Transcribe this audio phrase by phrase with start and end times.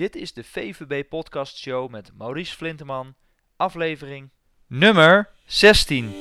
[0.00, 3.14] Dit is de VVB Podcast Show met Maurice Flinteman,
[3.56, 4.30] aflevering
[4.66, 6.12] nummer 16.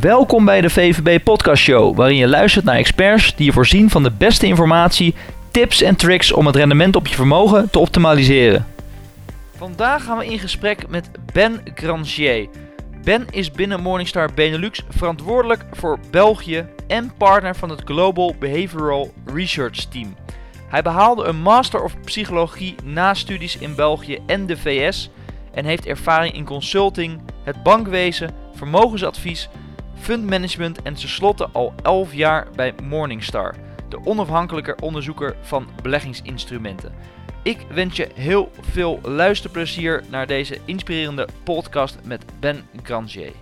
[0.00, 4.02] Welkom bij de VVB Podcast Show, waarin je luistert naar experts die je voorzien van
[4.02, 5.14] de beste informatie,
[5.50, 8.66] tips en tricks om het rendement op je vermogen te optimaliseren.
[9.56, 12.48] Vandaag gaan we in gesprek met Ben Grangier.
[13.04, 19.84] Ben is binnen Morningstar Benelux verantwoordelijk voor België en partner van het Global Behavioral Research
[19.84, 20.14] Team.
[20.68, 25.10] Hij behaalde een Master of Psychologie na studies in België en de VS
[25.52, 29.48] en heeft ervaring in consulting, het bankwezen, vermogensadvies,
[29.94, 33.54] fundmanagement en tenslotte al 11 jaar bij Morningstar,
[33.88, 36.92] de onafhankelijke onderzoeker van beleggingsinstrumenten.
[37.44, 43.32] Ik wens je heel veel luisterplezier naar deze inspirerende podcast met Ben Grangier.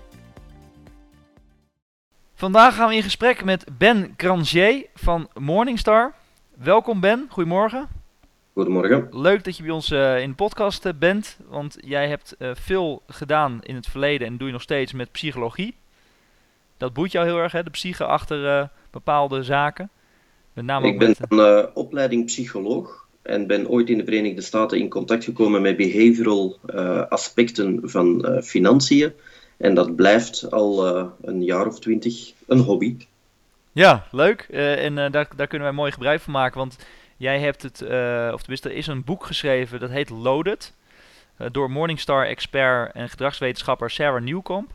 [2.35, 6.15] Vandaag gaan we in gesprek met Ben Grangier van Morningstar.
[6.55, 7.89] Welkom Ben, goedemorgen.
[8.53, 9.09] Goedemorgen.
[9.11, 12.51] Leuk dat je bij ons uh, in de podcast uh, bent, want jij hebt uh,
[12.55, 15.77] veel gedaan in het verleden en doe je nog steeds met psychologie.
[16.77, 17.63] Dat boeit jou heel erg, hè?
[17.63, 19.91] de psyche achter bepaalde zaken.
[20.53, 21.21] Met name Ik ben met...
[21.29, 26.59] van opleiding psycholoog en ben ooit in de Verenigde Staten in contact gekomen met behavioral
[26.75, 29.13] uh, aspecten van uh, financiën.
[29.57, 32.97] En dat blijft al uh, een jaar of twintig een hobby.
[33.73, 34.41] Ja, leuk.
[34.51, 36.59] en daar, daar kunnen wij mooi gebruik van maken.
[36.59, 36.79] Want
[37.17, 37.83] jij hebt het,
[38.33, 40.75] of tenminste, er is een boek geschreven dat heet Loaded.
[41.53, 44.71] door Morningstar-expert en gedragswetenschapper Sarah Newcomb.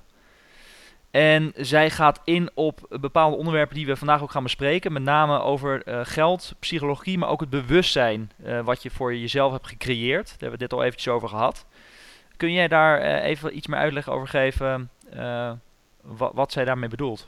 [1.17, 4.93] En zij gaat in op bepaalde onderwerpen die we vandaag ook gaan bespreken.
[4.93, 9.51] Met name over uh, geld, psychologie, maar ook het bewustzijn uh, wat je voor jezelf
[9.51, 10.25] hebt gecreëerd.
[10.25, 11.65] Daar hebben we dit al eventjes over gehad.
[12.35, 14.89] Kun jij daar uh, even iets meer uitleg over geven
[16.01, 17.27] wat, wat zij daarmee bedoelt?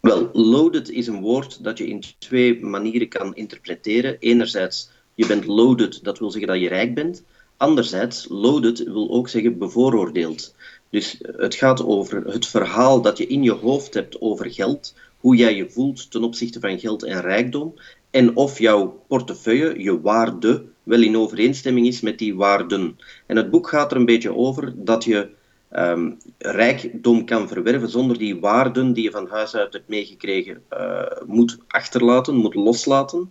[0.00, 4.18] Wel, loaded is een woord dat je in twee manieren kan interpreteren.
[4.18, 7.24] Enerzijds, je bent loaded, dat wil zeggen dat je rijk bent.
[7.56, 10.54] Anderzijds, loaded wil ook zeggen bevooroordeeld.
[10.90, 15.36] Dus het gaat over het verhaal dat je in je hoofd hebt over geld, hoe
[15.36, 17.74] jij je voelt ten opzichte van geld en rijkdom,
[18.10, 22.98] en of jouw portefeuille, je waarde, wel in overeenstemming is met die waarden.
[23.26, 25.28] En het boek gaat er een beetje over dat je
[25.72, 31.02] um, rijkdom kan verwerven zonder die waarden die je van huis uit hebt meegekregen uh,
[31.26, 33.30] moet achterlaten, moet loslaten.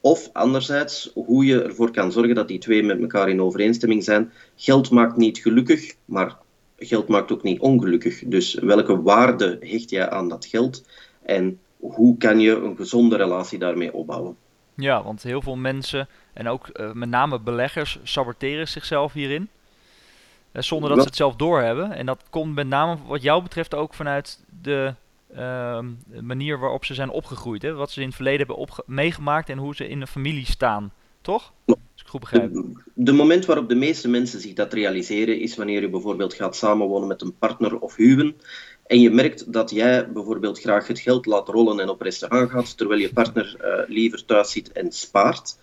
[0.00, 4.32] Of anderzijds, hoe je ervoor kan zorgen dat die twee met elkaar in overeenstemming zijn.
[4.56, 6.36] Geld maakt niet gelukkig, maar
[6.84, 8.22] geld maakt ook niet ongelukkig.
[8.26, 10.84] Dus welke waarde hecht jij aan dat geld
[11.22, 14.36] en hoe kan je een gezonde relatie daarmee opbouwen?
[14.74, 19.48] Ja, want heel veel mensen en ook uh, met name beleggers saboteren zichzelf hierin.
[20.52, 21.92] Uh, zonder dat ze het zelf doorhebben.
[21.92, 24.94] En dat komt met name wat jou betreft ook vanuit de
[25.36, 25.78] uh,
[26.20, 27.62] manier waarop ze zijn opgegroeid.
[27.62, 27.74] Hè?
[27.74, 30.92] Wat ze in het verleden hebben meegemaakt en hoe ze in de familie staan.
[31.20, 31.52] Toch?
[32.94, 37.08] De moment waarop de meeste mensen zich dat realiseren is wanneer je bijvoorbeeld gaat samenwonen
[37.08, 38.34] met een partner of huwen.
[38.86, 42.76] En je merkt dat jij bijvoorbeeld graag het geld laat rollen en op restaurant gaat,
[42.76, 45.56] terwijl je partner uh, liever thuis zit en spaart.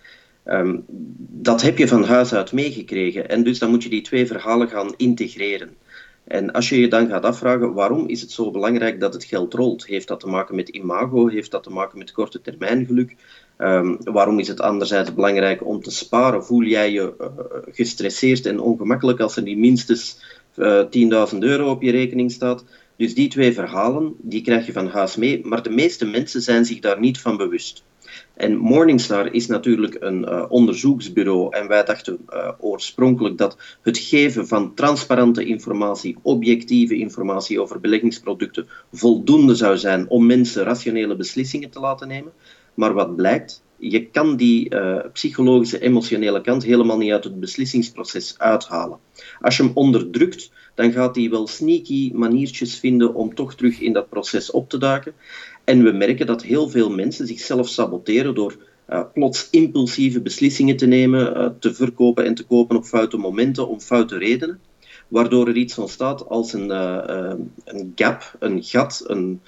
[0.44, 0.84] Um,
[1.28, 3.28] dat heb je van huis uit meegekregen.
[3.28, 5.76] En dus dan moet je die twee verhalen gaan integreren.
[6.24, 9.54] En als je je dan gaat afvragen waarom is het zo belangrijk dat het geld
[9.54, 13.16] rolt, heeft dat te maken met imago, heeft dat te maken met korte termijn geluk,
[13.58, 17.26] um, waarom is het anderzijds belangrijk om te sparen, voel jij je uh,
[17.70, 20.22] gestresseerd en ongemakkelijk als er niet minstens
[20.56, 20.82] uh,
[21.32, 22.64] 10.000 euro op je rekening staat.
[22.96, 26.64] Dus die twee verhalen, die krijg je van huis mee, maar de meeste mensen zijn
[26.64, 27.84] zich daar niet van bewust.
[28.34, 32.18] En Morningstar is natuurlijk een uh, onderzoeksbureau en wij dachten
[32.58, 40.26] oorspronkelijk dat het geven van transparante informatie, objectieve informatie over beleggingsproducten voldoende zou zijn om
[40.26, 42.32] mensen rationele beslissingen te laten nemen.
[42.74, 48.38] Maar wat blijkt, je kan die uh, psychologische, emotionele kant helemaal niet uit het beslissingsproces
[48.38, 48.98] uithalen.
[49.40, 53.92] Als je hem onderdrukt, dan gaat hij wel sneaky maniertjes vinden om toch terug in
[53.92, 55.14] dat proces op te duiken.
[55.64, 58.56] En we merken dat heel veel mensen zichzelf saboteren door
[58.90, 63.68] uh, plots impulsieve beslissingen te nemen, uh, te verkopen en te kopen op foute momenten
[63.68, 64.60] om foute redenen.
[65.08, 66.70] Waardoor er iets ontstaat als een,
[67.64, 69.40] een gap, een gat, een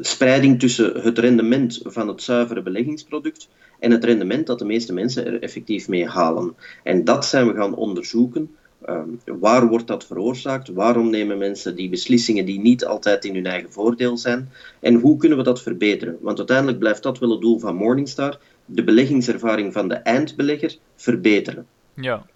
[0.00, 5.26] spreiding tussen het rendement van het zuivere beleggingsproduct en het rendement dat de meeste mensen
[5.26, 6.54] er effectief mee halen.
[6.82, 8.50] En dat zijn we gaan onderzoeken
[8.88, 10.68] Um, waar wordt dat veroorzaakt?
[10.68, 14.50] Waarom nemen mensen die beslissingen die niet altijd in hun eigen voordeel zijn?
[14.80, 16.18] En hoe kunnen we dat verbeteren?
[16.20, 21.66] Want uiteindelijk blijft dat wel het doel van Morningstar: de beleggingservaring van de eindbelegger verbeteren.
[21.94, 22.26] Ja.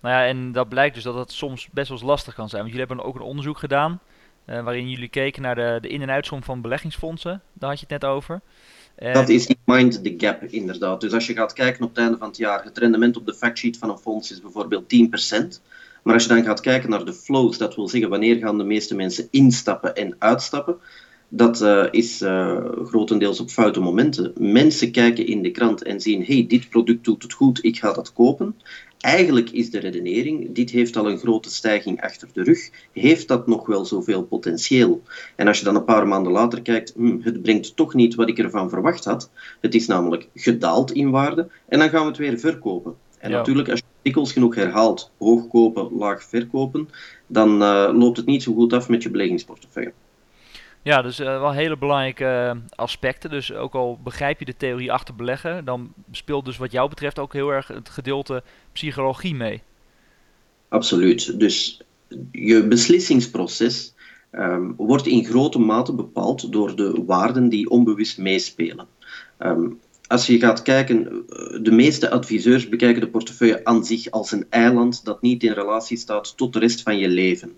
[0.00, 2.62] Nou ja, en dat blijkt dus dat het soms best wel lastig kan zijn.
[2.62, 4.00] Want jullie hebben ook een onderzoek gedaan.
[4.58, 7.42] Waarin jullie keken naar de, de in- en uitsom van beleggingsfondsen.
[7.52, 8.40] Daar had je het net over.
[9.12, 11.00] Dat is die mind the gap, inderdaad.
[11.00, 13.34] Dus als je gaat kijken op het einde van het jaar, het rendement op de
[13.34, 15.60] factsheet van een fonds is bijvoorbeeld 10%.
[16.02, 18.64] Maar als je dan gaat kijken naar de flows, dat wil zeggen wanneer gaan de
[18.64, 20.76] meeste mensen instappen en uitstappen,
[21.32, 24.32] dat uh, is uh, grotendeels op foute momenten.
[24.38, 27.92] Mensen kijken in de krant en zien, hey, dit product doet het goed, ik ga
[27.92, 28.56] dat kopen.
[28.98, 33.46] Eigenlijk is de redenering, dit heeft al een grote stijging achter de rug, heeft dat
[33.46, 35.02] nog wel zoveel potentieel?
[35.36, 38.28] En als je dan een paar maanden later kijkt, hm, het brengt toch niet wat
[38.28, 39.30] ik ervan verwacht had,
[39.60, 42.94] het is namelijk gedaald in waarde, en dan gaan we het weer verkopen.
[43.18, 43.36] En ja.
[43.36, 46.88] natuurlijk, als je artikels genoeg herhaalt, hoog kopen, laag verkopen,
[47.26, 49.92] dan uh, loopt het niet zo goed af met je beleggingsportefeuille.
[50.82, 53.30] Ja, dus uh, wel hele belangrijke uh, aspecten.
[53.30, 57.18] Dus ook al begrijp je de theorie achter beleggen, dan speelt dus wat jou betreft
[57.18, 58.42] ook heel erg het gedeelte
[58.72, 59.62] psychologie mee.
[60.68, 61.40] Absoluut.
[61.40, 61.80] Dus
[62.32, 63.94] je beslissingsproces
[64.32, 68.86] um, wordt in grote mate bepaald door de waarden die onbewust meespelen.
[69.38, 71.24] Um, als je gaat kijken,
[71.62, 75.96] de meeste adviseurs bekijken de portefeuille aan zich als een eiland dat niet in relatie
[75.96, 77.52] staat tot de rest van je leven.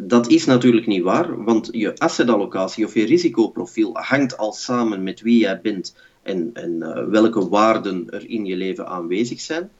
[0.00, 5.20] Dat is natuurlijk niet waar, want je assetallocatie of je risicoprofiel hangt al samen met
[5.20, 9.70] wie jij bent en, en uh, welke waarden er in je leven aanwezig zijn.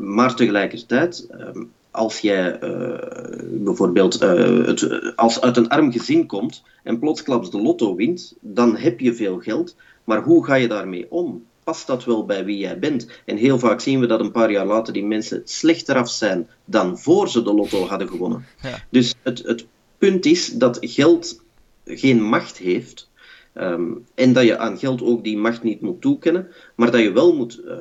[0.00, 2.98] Maar tegelijkertijd, uh, als jij uh,
[3.64, 9.00] bijvoorbeeld het, als uit een arm gezin komt en plotsklaps de lotto wint, dan heb
[9.00, 9.76] je veel geld.
[10.04, 11.44] Maar hoe ga je daarmee om?
[11.66, 13.06] Past dat wel bij wie jij bent?
[13.24, 16.48] En heel vaak zien we dat een paar jaar later die mensen slechter af zijn
[16.64, 18.46] dan voor ze de lotto hadden gewonnen.
[18.62, 18.84] Ja.
[18.90, 19.66] Dus het, het
[19.98, 21.42] punt is dat geld
[21.84, 23.10] geen macht heeft.
[23.54, 27.12] Um, en dat je aan geld ook die macht niet moet toekennen, maar dat je
[27.12, 27.74] wel moet uh,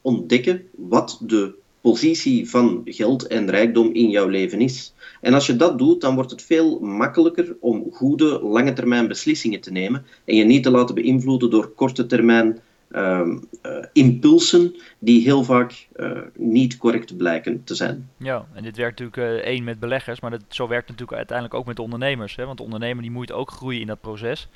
[0.00, 4.94] ontdekken wat de positie van geld en rijkdom in jouw leven is.
[5.20, 9.60] En als je dat doet, dan wordt het veel makkelijker om goede, lange termijn beslissingen
[9.60, 12.60] te nemen en je niet te laten beïnvloeden door korte termijn
[12.90, 13.20] uh,
[13.62, 18.10] uh, impulsen die heel vaak uh, niet correct blijken te zijn.
[18.16, 21.58] Ja, en dit werkt natuurlijk één met beleggers, maar dat, zo werkt het natuurlijk uiteindelijk
[21.58, 22.36] ook met ondernemers.
[22.36, 22.46] Hè?
[22.46, 24.48] Want de ondernemer die moet ook groeien in dat proces.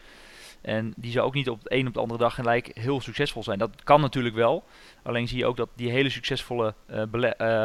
[0.60, 3.42] En die zou ook niet op de een op de andere dag gelijk heel succesvol
[3.42, 3.58] zijn.
[3.58, 4.64] Dat kan natuurlijk wel.
[5.02, 6.74] Alleen zie je ook dat die hele succesvolle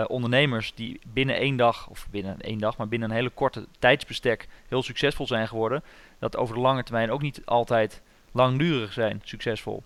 [0.08, 4.48] ondernemers die binnen één dag, of binnen één dag, maar binnen een hele korte tijdsbestek
[4.68, 5.84] heel succesvol zijn geworden,
[6.20, 8.02] dat over de lange termijn ook niet altijd
[8.32, 9.84] langdurig zijn succesvol.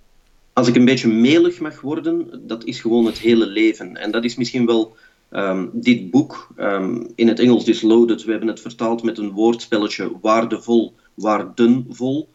[0.53, 3.97] Als ik een beetje melig mag worden, dat is gewoon het hele leven.
[3.97, 4.95] En dat is misschien wel
[5.31, 9.31] um, dit boek, um, in het Engels dus loaded, we hebben het vertaald met een
[9.31, 12.29] woordspelletje waardevol, waardenvol.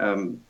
[0.00, 0.42] Um,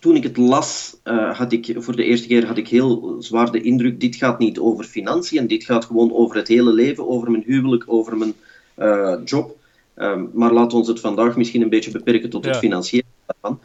[0.00, 3.50] toen ik het las, uh, had ik voor de eerste keer had ik heel zwaar
[3.50, 7.30] de indruk, dit gaat niet over financiën, dit gaat gewoon over het hele leven, over
[7.30, 8.34] mijn huwelijk, over mijn
[8.78, 9.56] uh, job.
[10.32, 13.60] Maar laten we ons het vandaag misschien een beetje beperken tot het financiële daarvan.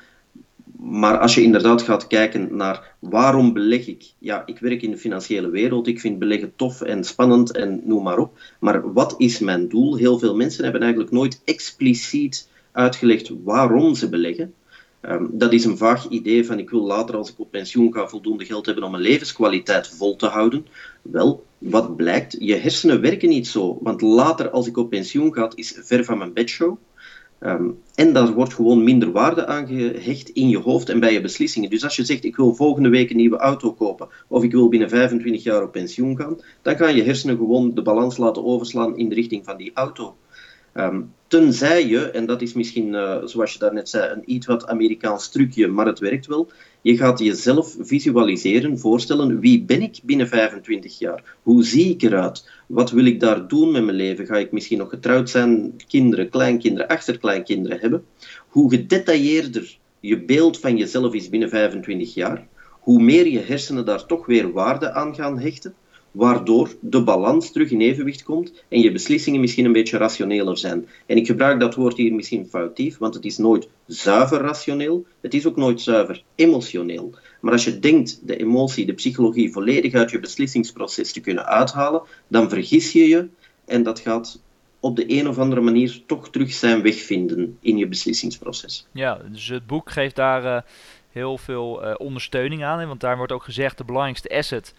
[0.89, 4.03] Maar als je inderdaad gaat kijken naar waarom beleg ik?
[4.19, 8.03] Ja, ik werk in de financiële wereld, ik vind beleggen tof en spannend en noem
[8.03, 8.39] maar op.
[8.59, 9.95] Maar wat is mijn doel?
[9.95, 14.53] Heel veel mensen hebben eigenlijk nooit expliciet uitgelegd waarom ze beleggen.
[15.01, 18.07] Um, dat is een vaag idee van ik wil later als ik op pensioen ga
[18.07, 20.65] voldoende geld hebben om mijn levenskwaliteit vol te houden.
[21.01, 25.51] Wel, wat blijkt, je hersenen werken niet zo, want later als ik op pensioen ga
[25.55, 26.77] is ver van mijn bedshow.
[27.39, 31.21] Um, en daar wordt gewoon minder waarde aan gehecht in je hoofd en bij je
[31.21, 31.69] beslissingen.
[31.69, 34.69] Dus als je zegt, ik wil volgende week een nieuwe auto kopen, of ik wil
[34.69, 38.97] binnen 25 jaar op pensioen gaan, dan gaan je hersenen gewoon de balans laten overslaan
[38.97, 40.15] in de richting van die auto.
[40.73, 44.67] Um, tenzij je, en dat is misschien, uh, zoals je daarnet zei, een iets wat
[44.67, 46.49] Amerikaans trucje, maar het werkt wel.
[46.81, 51.23] Je gaat jezelf visualiseren, voorstellen, wie ben ik binnen 25 jaar?
[51.43, 52.49] Hoe zie ik eruit?
[52.67, 54.25] Wat wil ik daar doen met mijn leven?
[54.25, 58.05] Ga ik misschien nog getrouwd zijn, kinderen, kleinkinderen, achterkleinkinderen hebben?
[58.47, 62.47] Hoe gedetailleerder je beeld van jezelf is binnen 25 jaar,
[62.79, 65.75] hoe meer je hersenen daar toch weer waarde aan gaan hechten,
[66.17, 70.87] waardoor de balans terug in evenwicht komt en je beslissingen misschien een beetje rationeler zijn.
[71.05, 75.33] En ik gebruik dat woord hier misschien foutief, want het is nooit zuiver rationeel, het
[75.33, 77.13] is ook nooit zuiver emotioneel.
[77.41, 82.01] Maar als je denkt de emotie, de psychologie volledig uit je beslissingsproces te kunnen uithalen,
[82.27, 83.27] dan vergis je je
[83.65, 84.41] en dat gaat
[84.79, 88.87] op de een of andere manier toch terug zijn weg vinden in je beslissingsproces.
[88.91, 90.61] Ja, dus het boek geeft daar uh,
[91.09, 94.73] heel veel uh, ondersteuning aan, want daar wordt ook gezegd de belangrijkste asset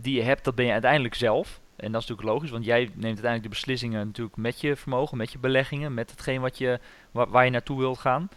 [0.00, 1.60] die je hebt, dat ben je uiteindelijk zelf.
[1.76, 5.16] En dat is natuurlijk logisch, want jij neemt uiteindelijk de beslissingen natuurlijk met je vermogen,
[5.16, 6.78] met je beleggingen, met hetgeen wat je,
[7.10, 8.28] waar, je naartoe wilt gaan.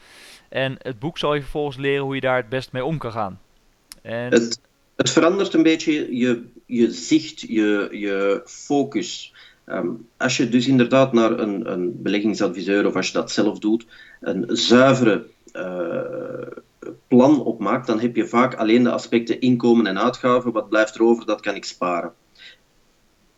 [0.49, 3.11] En het boek zal je vervolgens leren hoe je daar het best mee om kan
[3.11, 3.39] gaan.
[4.01, 4.31] En...
[4.31, 4.59] Het,
[4.95, 9.33] Het verandert een beetje je, je zicht, je, je focus.
[9.65, 13.85] Ehm, als je dus inderdaad naar een, een beleggingsadviseur of als je dat zelf doet,
[14.21, 16.57] een zuivere uh,
[17.07, 20.51] plan opmaakt, dan heb je vaak alleen de aspecten inkomen en uitgaven.
[20.51, 22.13] Wat blijft er over, dat kan ik sparen.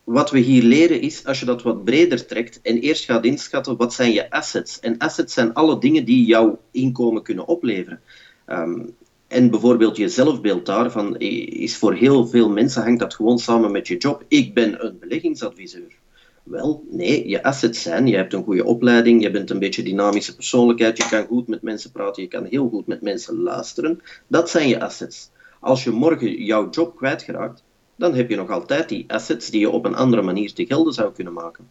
[0.04, 3.78] Wat we hier leren is, als je dat wat breder trekt en eerst gaat inschatten,
[3.78, 4.80] wat zijn je assets?
[4.80, 8.02] En assets zijn alle dingen die jouw inkomen kunnen opleveren.
[8.48, 8.96] Um,
[9.28, 13.88] en bijvoorbeeld je zelfbeeld daarvan is voor heel veel mensen hangt dat gewoon samen met
[13.88, 14.24] je job.
[14.28, 15.96] Ik ben een beleggingsadviseur.
[16.50, 20.36] Wel, nee, je assets zijn, je hebt een goede opleiding, je bent een beetje dynamische
[20.36, 24.02] persoonlijkheid, je kan goed met mensen praten, je kan heel goed met mensen luisteren.
[24.28, 25.30] Dat zijn je assets.
[25.60, 27.64] Als je morgen jouw job kwijtgeraakt,
[27.96, 30.94] dan heb je nog altijd die assets die je op een andere manier te gelden
[30.94, 31.68] zou kunnen maken.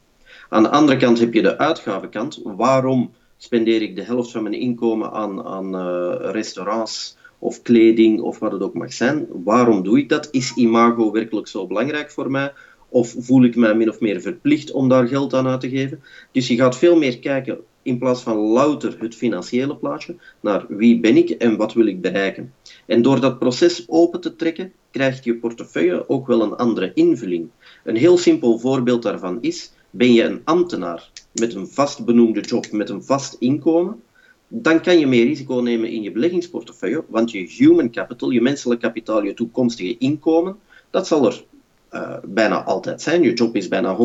[0.49, 2.41] Aan de andere kant heb je de uitgavenkant.
[2.45, 8.39] Waarom spendeer ik de helft van mijn inkomen aan, aan uh, restaurants of kleding of
[8.39, 9.27] wat het ook mag zijn?
[9.45, 10.29] Waarom doe ik dat?
[10.31, 12.53] Is imago werkelijk zo belangrijk voor mij?
[12.97, 16.03] Of voel ik mij min of meer verplicht om daar geld aan uit te geven?
[16.33, 21.01] Dus je gaat veel meer kijken in plaats van louter het financiële plaatje, naar wie
[21.01, 22.53] ben ik en wat wil ik bereiken.
[22.87, 27.49] En door dat proces open te trekken, krijgt je portefeuille ook wel een andere invulling.
[27.85, 32.73] Een heel simpel voorbeeld daarvan is, ben je een ambtenaar met een vast benoemde job,
[32.73, 34.03] met een vast inkomen,
[34.49, 38.81] dan kan je meer risico nemen in je beleggingsportefeuille, want je human capital, je menselijk
[38.81, 40.57] kapitaal, je toekomstige inkomen,
[40.91, 41.45] dat zal er
[41.93, 43.23] uh, bijna altijd zijn.
[43.23, 43.97] Je job is bijna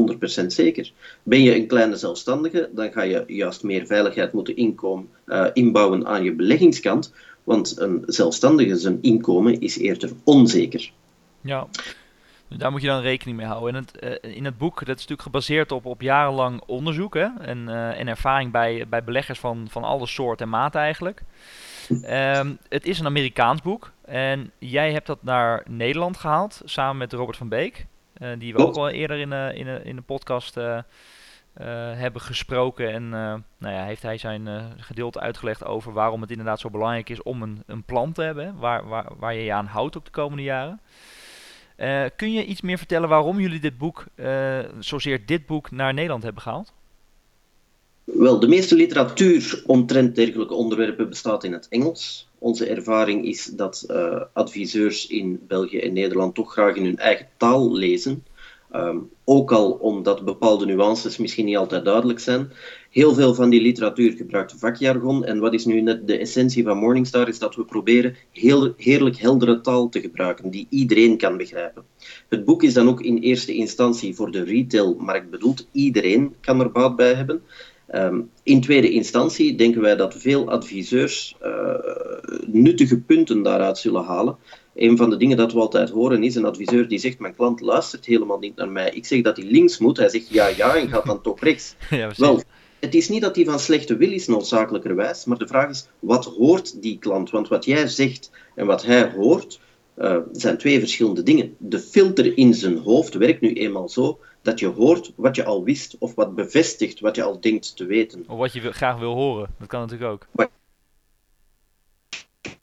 [0.44, 0.92] 100% zeker.
[1.24, 6.08] Ben je een kleine zelfstandige, dan ga je juist meer veiligheid moeten inkomen, uh, inbouwen
[6.08, 10.92] aan je beleggingskant, want een zelfstandige zijn inkomen is eerder onzeker.
[11.42, 11.68] Ja.
[12.58, 13.76] Daar moet je dan rekening mee houden.
[13.76, 17.28] En het, uh, in het boek, dat is natuurlijk gebaseerd op, op jarenlang onderzoek hè?
[17.42, 21.22] En, uh, en ervaring bij, bij beleggers van, van alle soorten en maat eigenlijk.
[21.90, 23.92] Um, het is een Amerikaans boek.
[24.06, 27.86] En jij hebt dat naar Nederland gehaald, samen met Robert van Beek.
[28.18, 30.56] Uh, die we ook al eerder in, in, in de podcast
[31.96, 32.94] hebben gesproken.
[32.94, 37.24] En nou ja, heeft hij zijn gedeelte uitgelegd over waarom het inderdaad zo belangrijk is
[37.24, 38.56] om een, een plan te hebben.
[38.58, 40.80] Waar, waar, waar je je aan houdt op de komende jaren.
[42.16, 44.06] Kun je iets meer vertellen waarom jullie dit boek,
[44.80, 46.74] zozeer dit boek, naar Nederland hebben gehaald?
[48.04, 52.30] Wel, de meeste literatuur omtrent dergelijke onderwerpen bestaat in het Engels.
[52.38, 57.28] Onze ervaring is dat uh, adviseurs in België en Nederland toch graag in hun eigen
[57.38, 58.26] taal lezen.
[58.76, 62.52] Um, ook al omdat bepaalde nuances misschien niet altijd duidelijk zijn.
[62.92, 65.26] Heel veel van die literatuur gebruikt vakjargon.
[65.26, 67.28] En wat is nu net de essentie van Morningstar?
[67.28, 71.84] Is dat we proberen heel, heerlijk heldere taal te gebruiken die iedereen kan begrijpen.
[72.30, 75.68] Het boek is dan ook in eerste instantie voor de retailmarkt bedoeld.
[75.72, 77.42] Iedereen kan er baat bij hebben.
[77.94, 81.76] Um, in tweede instantie denken wij dat veel adviseurs uh,
[82.46, 84.38] nuttige punten daaruit zullen halen.
[84.76, 87.62] Een van de dingen dat we altijd horen is een adviseur die zegt: Mijn klant
[87.62, 88.90] luistert helemaal niet naar mij.
[88.90, 89.98] Ik zeg dat hij links moet.
[89.98, 91.76] Hij zegt ja, ja en gaat dan toch rechts.
[91.90, 92.42] Ja, Wel,
[92.82, 96.26] het is niet dat hij van slechte wil is, noodzakelijkerwijs, maar de vraag is: wat
[96.26, 97.30] hoort die klant?
[97.30, 99.60] Want wat jij zegt en wat hij hoort,
[99.98, 101.56] uh, zijn twee verschillende dingen.
[101.58, 105.64] De filter in zijn hoofd werkt nu eenmaal zo dat je hoort wat je al
[105.64, 108.24] wist of wat bevestigt wat je al denkt te weten.
[108.28, 110.28] Of wat je graag wil horen, dat kan natuurlijk ook.
[110.32, 110.50] Wat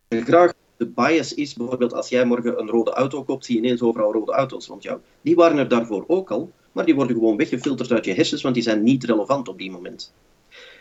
[0.09, 3.83] graag de bias is bijvoorbeeld als jij morgen een rode auto koopt, zie je ineens
[3.83, 5.01] overal rode auto's rond jou.
[5.21, 8.55] Die waren er daarvoor ook al, maar die worden gewoon weggefilterd uit je hersens, want
[8.55, 10.13] die zijn niet relevant op die moment.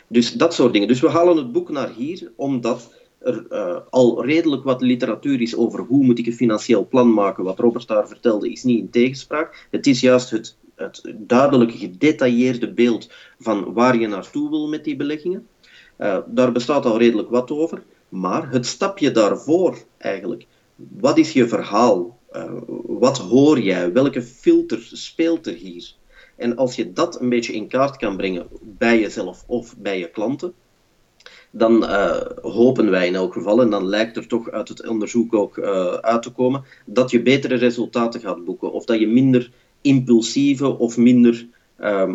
[0.06, 0.88] Dus dat soort dingen.
[0.88, 5.56] Dus we halen het boek naar hier, omdat er uh, al redelijk wat literatuur is
[5.56, 7.44] over hoe moet ik een financieel plan maken.
[7.44, 9.66] Wat Robert daar vertelde is niet in tegenspraak.
[9.70, 14.96] Het is juist het het duidelijke, gedetailleerde beeld van waar je naartoe wil met die
[14.96, 15.46] beleggingen.
[15.98, 17.82] Uh, daar bestaat al redelijk wat over.
[18.08, 22.17] Maar het stapje daarvoor eigenlijk, wat is je verhaal?
[22.32, 22.52] Uh,
[22.86, 23.92] wat hoor jij?
[23.92, 25.92] Welke filter speelt er hier?
[26.36, 30.10] En als je dat een beetje in kaart kan brengen bij jezelf of bij je
[30.10, 30.52] klanten,
[31.50, 35.34] dan uh, hopen wij in elk geval, en dan lijkt er toch uit het onderzoek
[35.34, 39.50] ook uh, uit te komen, dat je betere resultaten gaat boeken of dat je minder
[39.80, 41.46] impulsieve of minder
[41.80, 42.14] uh,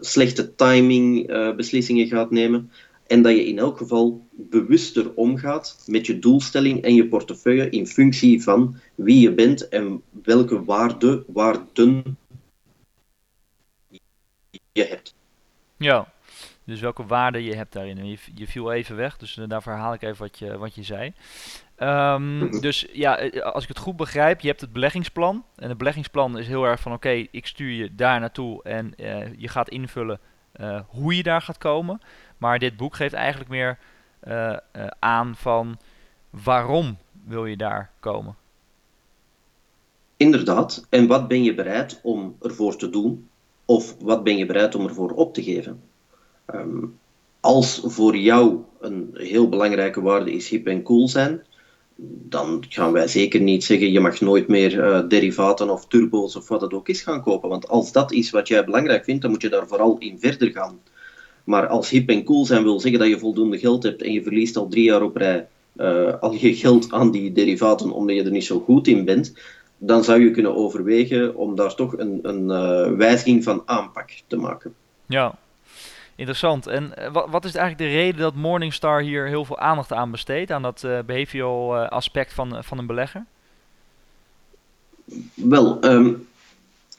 [0.00, 1.26] slechte timing
[1.56, 2.70] beslissingen gaat nemen.
[3.10, 7.86] En dat je in elk geval bewuster omgaat met je doelstelling en je portefeuille in
[7.86, 12.16] functie van wie je bent en welke waarde, waarden
[14.72, 15.14] je hebt.
[15.76, 16.12] Ja,
[16.64, 18.06] dus welke waarde je hebt daarin.
[18.06, 20.82] Je, je viel even weg, dus uh, daar verhaal ik even wat je, wat je
[20.82, 21.12] zei.
[21.78, 25.44] Um, dus ja, eh, als ik het goed begrijp, je hebt het beleggingsplan.
[25.56, 29.34] En het beleggingsplan is heel erg van oké, ik stuur je daar naartoe en uh,
[29.36, 30.20] je gaat invullen
[30.60, 32.00] uh, hoe je daar gaat komen.
[32.40, 33.78] Maar dit boek geeft eigenlijk meer
[34.98, 35.78] aan van
[36.30, 38.36] waarom wil je daar komen.
[40.16, 40.86] Inderdaad.
[40.88, 43.28] En wat ben je bereid om ervoor te doen?
[43.64, 45.82] Of wat ben je bereid om ervoor op te geven?
[46.44, 46.84] Ehm,
[47.40, 51.44] als voor jou een heel belangrijke waarde is hip en cool zijn,
[52.28, 56.48] dan gaan wij zeker niet zeggen je mag nooit meer uh, derivaten of turbo's of
[56.48, 57.48] wat het ook is gaan kopen.
[57.48, 60.50] Want als dat is wat jij belangrijk vindt, dan moet je daar vooral in verder
[60.50, 60.80] gaan.
[61.44, 64.22] Maar als hip en cool zijn wil zeggen dat je voldoende geld hebt en je
[64.22, 68.24] verliest al drie jaar op rij uh, al je geld aan die derivaten omdat je
[68.24, 69.34] er niet zo goed in bent,
[69.78, 74.36] dan zou je kunnen overwegen om daar toch een, een uh, wijziging van aanpak te
[74.36, 74.74] maken.
[75.06, 75.34] Ja,
[76.14, 76.66] interessant.
[76.66, 80.10] En uh, wat, wat, is eigenlijk de reden dat Morningstar hier heel veel aandacht aan
[80.10, 83.24] besteedt, aan dat behavioral aspect van, van een belegger?
[85.34, 86.28] Wel, um,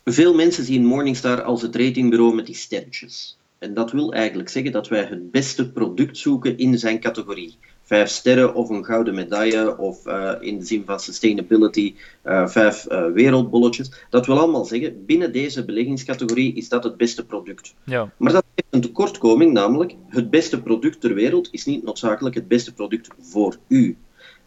[0.05, 3.37] veel mensen zien Morningstar als het ratingbureau met die sterretjes.
[3.61, 8.09] En dat wil eigenlijk zeggen dat wij het beste product zoeken in zijn categorie vijf
[8.09, 13.11] sterren of een gouden medaille of uh, in de zin van sustainability uh, vijf uh,
[13.11, 13.91] wereldbolletjes.
[14.09, 17.73] Dat wil allemaal zeggen, binnen deze beleggingscategorie is dat het beste product.
[17.83, 18.11] Ja.
[18.17, 22.47] Maar dat heeft een tekortkoming, namelijk het beste product ter wereld is niet noodzakelijk het
[22.47, 23.97] beste product voor u.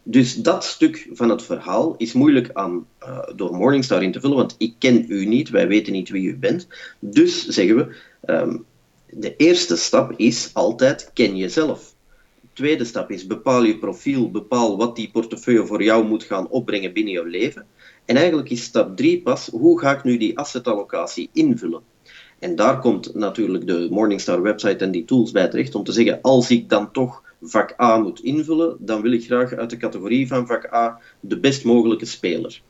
[0.02, 4.36] Dus dat stuk van het verhaal is moeilijk aan, uh, door Morningstar in te vullen,
[4.36, 6.68] want ik ken u niet, wij weten niet wie u bent.
[6.98, 7.94] Dus zeggen we,
[8.26, 8.64] um,
[9.16, 11.94] de eerste stap is altijd ken jezelf
[12.54, 16.92] tweede stap is bepaal je profiel, bepaal wat die portefeuille voor jou moet gaan opbrengen
[16.92, 17.66] binnen jouw leven.
[18.04, 21.82] En eigenlijk is stap drie pas, hoe ga ik nu die assetallocatie invullen?
[22.38, 26.18] En daar komt natuurlijk de Morningstar website en die tools bij terecht om te zeggen,
[26.22, 30.26] als ik dan toch vak A moet invullen, dan wil ik graag uit de categorie
[30.26, 32.62] van vak A de best mogelijke speler.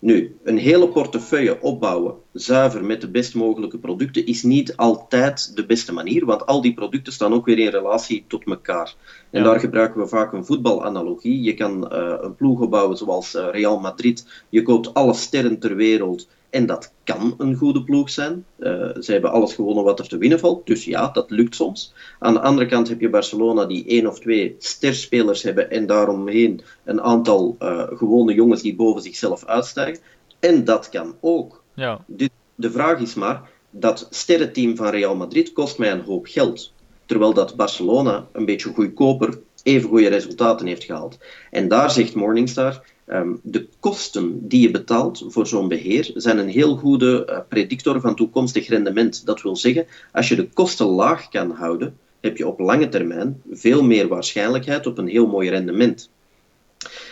[0.00, 5.66] Nu, een hele portefeuille opbouwen, zuiver met de best mogelijke producten, is niet altijd de
[5.66, 8.94] beste manier, want al die producten staan ook weer in relatie tot elkaar.
[9.30, 11.42] En daar gebruiken we vaak een voetbalanalogie.
[11.42, 14.44] Je kan uh, een ploeg opbouwen zoals uh, Real Madrid.
[14.48, 18.44] Je koopt alle sterren ter wereld en dat kan een goede ploeg zijn.
[18.58, 20.66] Uh, ze hebben alles gewonnen wat er te winnen valt.
[20.66, 21.94] Dus ja, dat lukt soms.
[22.18, 26.60] Aan de andere kant heb je Barcelona die één of twee sterspelers hebben en daaromheen
[26.84, 30.02] een aantal uh, gewone jongens die boven zichzelf uitstijgen.
[30.40, 31.62] En dat kan ook.
[31.74, 32.04] Ja.
[32.06, 36.72] Dus de vraag is maar, dat sterrenteam van Real Madrid kost mij een hoop geld.
[37.06, 41.18] Terwijl dat Barcelona een beetje goedkoper even goede resultaten heeft gehaald.
[41.50, 46.48] En daar zegt Morningstar, Um, de kosten die je betaalt voor zo'n beheer zijn een
[46.48, 49.26] heel goede uh, predictor van toekomstig rendement.
[49.26, 53.42] Dat wil zeggen, als je de kosten laag kan houden, heb je op lange termijn
[53.50, 56.10] veel meer waarschijnlijkheid op een heel mooi rendement.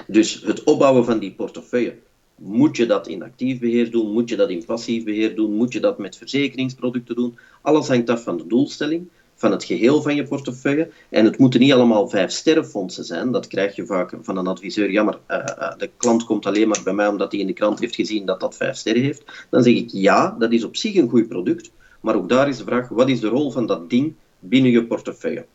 [0.06, 1.94] Dus het opbouwen van die portefeuille,
[2.34, 5.72] moet je dat in actief beheer doen, moet je dat in passief beheer doen, moet
[5.72, 7.38] je dat met verzekeringsproducten doen.
[7.62, 10.90] Alles hangt af van de doelstelling van het geheel van je portefeuille.
[11.08, 13.32] En het moeten niet allemaal vijf sterrenfondsen zijn.
[13.32, 14.90] Dat krijg je vaak van een adviseur.
[14.90, 17.78] Jammer, uh, uh, de klant komt alleen maar bij mij omdat hij in de krant
[17.78, 19.46] heeft gezien dat dat vijf sterren heeft.
[19.50, 21.70] Dan zeg ik ja, dat is op zich een goed product.
[22.00, 24.84] Maar ook daar is de vraag, wat is de rol van dat ding binnen je
[24.84, 25.46] portefeuille?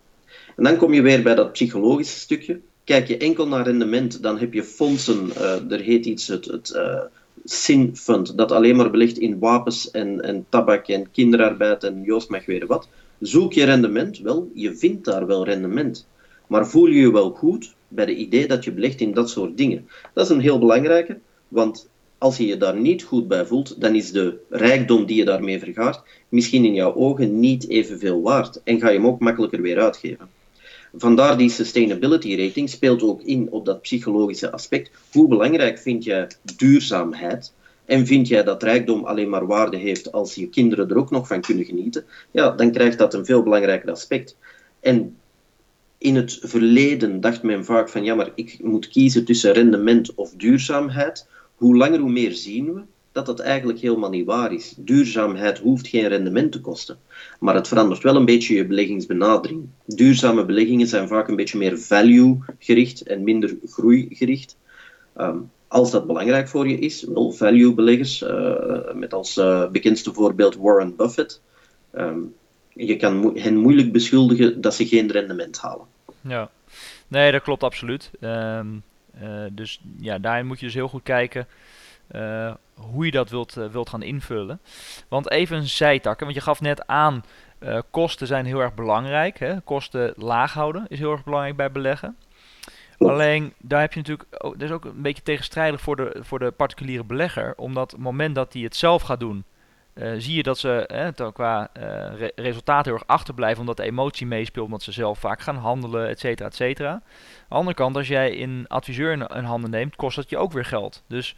[0.55, 2.59] En dan kom je weer bij dat psychologische stukje.
[2.83, 6.71] Kijk je enkel naar rendement, dan heb je fondsen, uh, er heet iets het, het
[7.43, 12.29] Sin Fund, dat alleen maar belegt in wapens en, en tabak en kinderarbeid en Joost
[12.29, 12.87] mag weer wat.
[13.21, 14.19] Zoek je rendement?
[14.19, 16.07] Wel, je vindt daar wel rendement.
[16.47, 19.57] Maar voel je je wel goed bij de idee dat je belegt in dat soort
[19.57, 19.87] dingen?
[20.13, 23.95] Dat is een heel belangrijke, want als je je daar niet goed bij voelt, dan
[23.95, 28.79] is de rijkdom die je daarmee vergaart misschien in jouw ogen niet evenveel waard en
[28.79, 30.29] ga je hem ook makkelijker weer uitgeven.
[30.93, 34.91] Vandaar die sustainability rating speelt ook in op dat psychologische aspect.
[35.11, 37.53] Hoe belangrijk vind jij duurzaamheid?
[37.91, 41.27] En vind jij dat rijkdom alleen maar waarde heeft als je kinderen er ook nog
[41.27, 42.05] van kunnen genieten?
[42.31, 44.37] Ja, dan krijgt dat een veel belangrijker aspect.
[44.79, 45.17] En
[45.97, 50.31] in het verleden dacht men vaak van ja, maar ik moet kiezen tussen rendement of
[50.31, 51.27] duurzaamheid.
[51.55, 54.73] Hoe langer hoe meer zien we dat dat eigenlijk helemaal niet waar is.
[54.77, 56.97] Duurzaamheid hoeft geen rendement te kosten,
[57.39, 59.67] maar het verandert wel een beetje je beleggingsbenadering.
[59.85, 64.57] Duurzame beleggingen zijn vaak een beetje meer value gericht en minder groeigericht.
[65.17, 70.13] Um, als dat belangrijk voor je is, wel value beleggers, uh, met als uh, bekendste
[70.13, 71.41] voorbeeld Warren Buffett.
[71.93, 72.35] Um,
[72.69, 75.85] je kan hen moeilijk beschuldigen dat ze geen rendement halen.
[76.21, 76.49] Ja,
[77.07, 78.11] nee, dat klopt absoluut.
[78.21, 78.83] Um,
[79.21, 81.47] uh, dus ja, daarin moet je dus heel goed kijken
[82.75, 84.59] hoe je dat wilt, wilt gaan invullen.
[85.07, 87.23] Want even een zijtakken, want je gaf net aan,
[87.91, 89.39] kosten zijn heel erg belangrijk.
[89.39, 89.61] Hè?
[89.61, 92.15] Kosten laag houden is heel erg belangrijk bij beleggen.
[93.09, 96.39] Alleen daar heb je natuurlijk, oh, dat is ook een beetje tegenstrijdig voor de, voor
[96.39, 97.53] de particuliere belegger.
[97.57, 99.43] Omdat op het moment dat hij het zelf gaat doen,
[99.93, 101.83] uh, zie je dat ze eh, qua uh,
[102.17, 103.59] re resultaat heel erg achterblijven.
[103.59, 106.91] Omdat de emotie meespeelt, omdat ze zelf vaak gaan handelen, et cetera, et cetera.
[106.91, 107.01] Aan
[107.49, 110.65] de andere kant, als jij een adviseur in handen neemt, kost dat je ook weer
[110.65, 111.03] geld.
[111.07, 111.35] Dus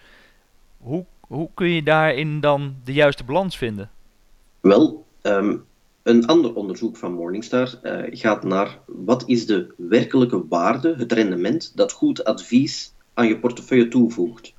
[0.78, 3.90] hoe, hoe kun je daarin dan de juiste balans vinden?
[4.62, 5.58] Wel, ehm,
[6.04, 11.72] een ander onderzoek van Morningstar uh, gaat naar wat is de werkelijke waarde, het rendement
[11.76, 14.54] dat goed advies aan je portefeuille toevoegt.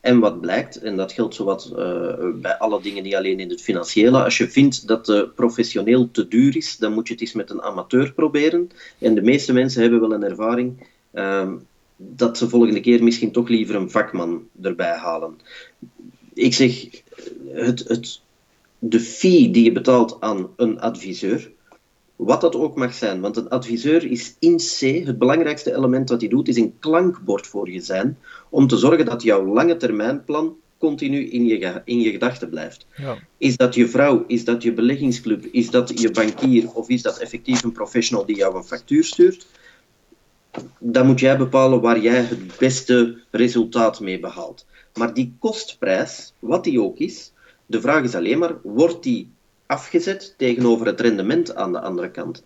[0.00, 3.62] En wat blijkt, en dat geldt zowat uh, bij alle dingen die alleen in het
[3.62, 7.32] financiële, als je vindt dat de professioneel te duur is, dan moet je het eens
[7.32, 8.70] met een amateur proberen.
[8.98, 11.52] En de meeste mensen hebben wel een ervaring uh,
[11.96, 15.38] dat ze volgende keer misschien toch liever een vakman erbij halen.
[16.34, 17.02] Ik zeg,
[17.52, 18.20] het, het,
[18.80, 21.50] de fee die je betaalt aan een adviseur,
[22.16, 26.20] wat dat ook mag zijn, want een adviseur is in C, het belangrijkste element dat
[26.20, 28.18] hij doet, is een klankbord voor je zijn,
[28.50, 32.86] om te zorgen dat jouw lange termijnplan continu in je, in je gedachten blijft.
[32.96, 33.18] Ja.
[33.38, 37.18] Is dat je vrouw, is dat je beleggingsclub, is dat je bankier of is dat
[37.18, 39.46] effectief een professional die jou een factuur stuurt?
[40.78, 44.66] Dan moet jij bepalen waar jij het beste resultaat mee behaalt.
[44.94, 47.32] Maar die kostprijs, wat die ook is,
[47.70, 49.30] de vraag is alleen maar, wordt die
[49.66, 52.42] afgezet tegenover het rendement aan de andere kant?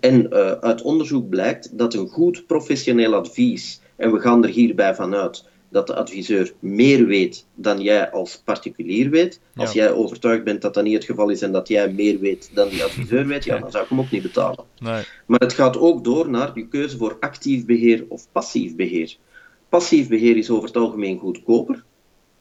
[0.00, 4.94] En uh, uit onderzoek blijkt dat een goed professioneel advies, en we gaan er hierbij
[4.94, 9.40] vanuit dat de adviseur meer weet dan jij als particulier weet.
[9.54, 12.50] Als jij overtuigd bent dat dat niet het geval is en dat jij meer weet
[12.54, 14.64] dan die adviseur weet, ja, dan zou ik hem ook niet betalen.
[14.78, 15.02] Nee.
[15.26, 19.16] Maar het gaat ook door naar je keuze voor actief beheer of passief beheer.
[19.68, 21.84] Passief beheer is over het algemeen goedkoper,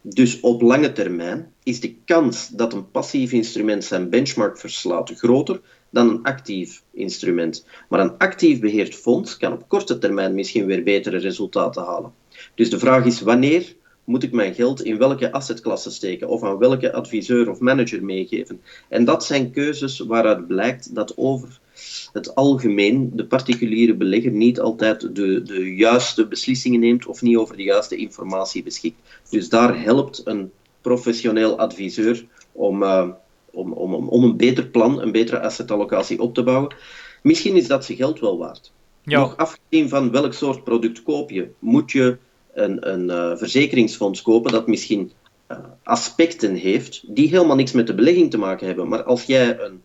[0.08, 5.62] dus op lange termijn is de kans dat een passief instrument zijn benchmark verslaat groter
[5.90, 7.66] dan een actief instrument.
[7.90, 12.14] Maar een actief beheerd fonds kan op korte termijn misschien weer betere resultaten halen.
[12.56, 16.58] Dus de vraag is wanneer moet ik mijn geld in welke assetklasse steken of aan
[16.58, 18.62] welke adviseur of manager meegeven.
[18.90, 21.60] En dat zijn keuzes waaruit blijkt dat over
[22.14, 27.58] het algemeen de particuliere belegger niet altijd de, de juiste beslissingen neemt of niet over
[27.58, 28.98] de juiste informatie beschikt.
[29.30, 33.10] Dus daar helpt een professioneel adviseur om, uh,
[33.52, 36.76] om, om, om een beter plan, een betere assetallocatie op te bouwen.
[37.22, 38.72] Misschien is dat zijn geld wel waard.
[39.04, 39.20] Ja.
[39.20, 42.18] Nog afgezien van welk soort product koop je, moet je
[42.56, 45.12] een, een uh, verzekeringsfonds kopen dat misschien
[45.52, 48.88] uh, aspecten heeft die helemaal niks met de belegging te maken hebben.
[48.88, 49.82] Maar als jij een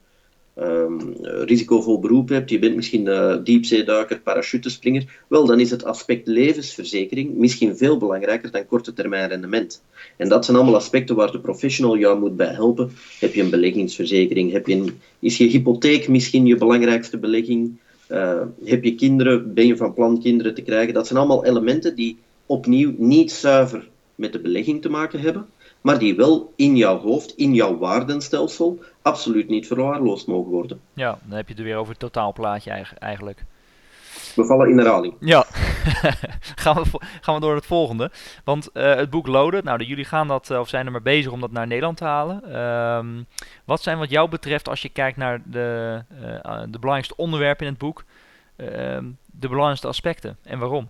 [0.58, 6.26] um, risicovol beroep hebt, je bent misschien uh, diepzeeduiker, parachutespringer, wel, dan is het aspect
[6.26, 9.82] levensverzekering misschien veel belangrijker dan korte termijn rendement.
[10.16, 12.92] En dat zijn allemaal aspecten waar de professional jou moet bij helpen.
[13.18, 14.52] Heb je een beleggingsverzekering?
[14.52, 17.78] Heb je een, is je hypotheek misschien je belangrijkste belegging?
[18.08, 19.54] Uh, heb je kinderen?
[19.54, 20.94] Ben je van plan kinderen te krijgen?
[20.94, 22.18] Dat zijn allemaal elementen die
[22.50, 25.48] opnieuw niet zuiver met de belegging te maken hebben,
[25.80, 30.80] maar die wel in jouw hoofd, in jouw waardenstelsel, absoluut niet verwaarloosd mogen worden.
[30.92, 33.44] Ja, dan heb je het weer over het totaalplaatje eigenlijk.
[34.36, 35.14] We vallen in herhaling.
[35.20, 35.44] Ja,
[36.64, 38.10] gaan, we, gaan we door het volgende.
[38.44, 41.32] Want uh, het boek Loden, nou, jullie gaan dat, uh, of zijn er maar bezig
[41.32, 42.60] om dat naar Nederland te halen.
[42.60, 43.26] Um,
[43.64, 47.72] wat zijn wat jou betreft, als je kijkt naar de, uh, de belangrijkste onderwerpen in
[47.72, 48.04] het boek,
[48.56, 50.88] ehm, de belangrijkste aspecten en waarom?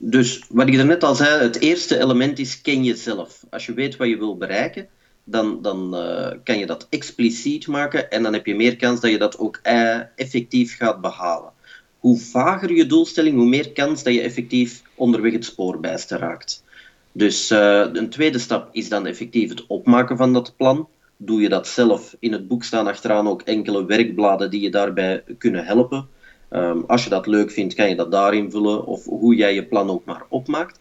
[0.00, 3.44] Dus wat ik net al zei, het eerste element is ken jezelf.
[3.50, 4.88] Als je weet wat je wil bereiken,
[5.24, 9.10] dan, dan uh, kan je dat expliciet maken en dan heb je meer kans dat
[9.10, 11.52] je dat ook uh, effectief gaat behalen.
[11.98, 16.64] Hoe vager je doelstelling, hoe meer kans dat je effectief onderweg het spoor bijster raakt.
[17.12, 20.88] Dus uh, een tweede stap is dan effectief het opmaken van dat plan.
[21.16, 22.16] Doe je dat zelf?
[22.18, 26.08] In het boek staan achteraan ook enkele werkbladen die je daarbij kunnen helpen.
[26.50, 29.66] Um, als je dat leuk vindt, kan je dat daarin vullen of hoe jij je
[29.66, 30.80] plan ook maar opmaakt.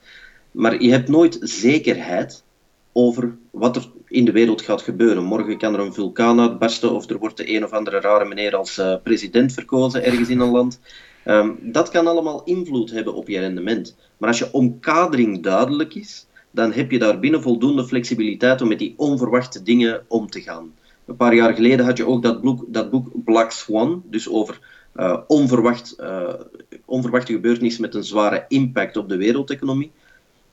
[0.51, 2.43] Maar je hebt nooit zekerheid
[2.91, 5.23] over wat er in de wereld gaat gebeuren.
[5.23, 8.55] Morgen kan er een vulkaan uitbarsten of er wordt de een of andere rare meneer
[8.55, 10.79] als uh, president verkozen ergens in een land.
[11.25, 13.95] Um, dat kan allemaal invloed hebben op je rendement.
[14.17, 18.79] Maar als je omkadering duidelijk is, dan heb je daar binnen voldoende flexibiliteit om met
[18.79, 20.73] die onverwachte dingen om te gaan.
[21.05, 24.59] Een paar jaar geleden had je ook dat boek, dat boek Black Swan, dus over
[24.95, 26.33] uh, onverwacht, uh,
[26.85, 29.91] onverwachte gebeurtenissen met een zware impact op de wereldeconomie.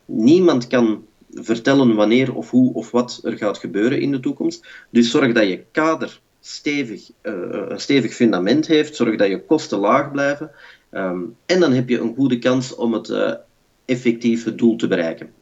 [0.05, 4.67] Niemand kan vertellen wanneer of hoe of wat er gaat gebeuren in de toekomst.
[4.91, 7.33] Dus zorg dat je kader stevig, uh,
[7.69, 10.51] een stevig fundament heeft, zorg dat je kosten laag blijven.
[10.91, 13.39] Um, en dan heb je een goede kans om het
[13.85, 15.33] effectieve doel te bereiken.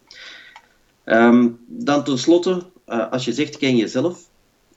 [1.05, 4.29] Um, dan tenslotte, als je zegt ken jezelf,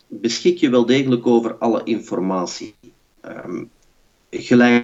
[0.07, 2.75] beschik je wel degelijk over alle informatie.
[3.25, 3.69] Um,
[4.41, 4.83] gelijk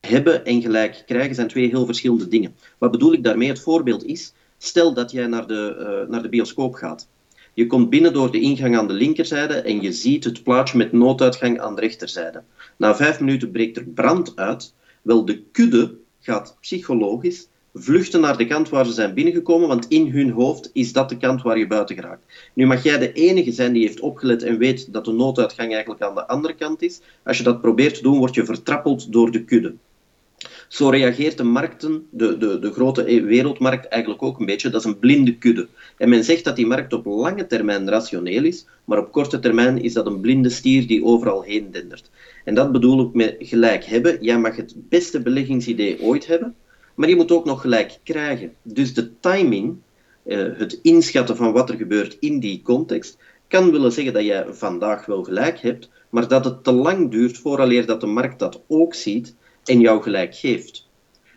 [0.00, 2.54] hebben en gelijk krijgen zijn twee heel verschillende dingen.
[2.78, 3.48] Wat bedoel ik daarmee?
[3.48, 7.08] Het voorbeeld is, stel dat jij naar de, uh, naar de bioscoop gaat.
[7.54, 10.92] Je komt binnen door de ingang aan de linkerzijde en je ziet het plaatje met
[10.92, 12.42] nooduitgang aan de rechterzijde.
[12.76, 14.74] Na vijf minuten breekt er brand uit.
[15.02, 20.10] Wel, de kudde gaat psychologisch vluchten naar de kant waar ze zijn binnengekomen, want in
[20.10, 22.50] hun hoofd is dat de kant waar je buiten geraakt.
[22.52, 26.02] Nu mag jij de enige zijn die heeft opgelet en weet dat de nooduitgang eigenlijk
[26.02, 27.00] aan de andere kant is.
[27.24, 29.74] Als je dat probeert te doen, word je vertrappeld door de kudde.
[30.68, 34.70] Zo reageert de markten, de, de, de grote wereldmarkt eigenlijk ook een beetje.
[34.70, 35.68] Dat is een blinde kudde.
[35.98, 39.82] En men zegt dat die markt op lange termijn rationeel is, maar op korte termijn
[39.82, 42.10] is dat een blinde stier die overal heen dendert.
[42.44, 44.18] En dat bedoel ik met gelijk hebben.
[44.20, 46.54] Jij mag het beste beleggingsidee ooit hebben,
[46.94, 48.52] maar je moet ook nog gelijk krijgen.
[48.62, 49.76] Dus de timing,
[50.22, 54.44] eh, het inschatten van wat er gebeurt in die context, kan willen zeggen dat jij
[54.48, 58.60] vandaag wel gelijk hebt, maar dat het te lang duurt vooraleer dat de markt dat
[58.66, 60.88] ook ziet en jou gelijk geeft.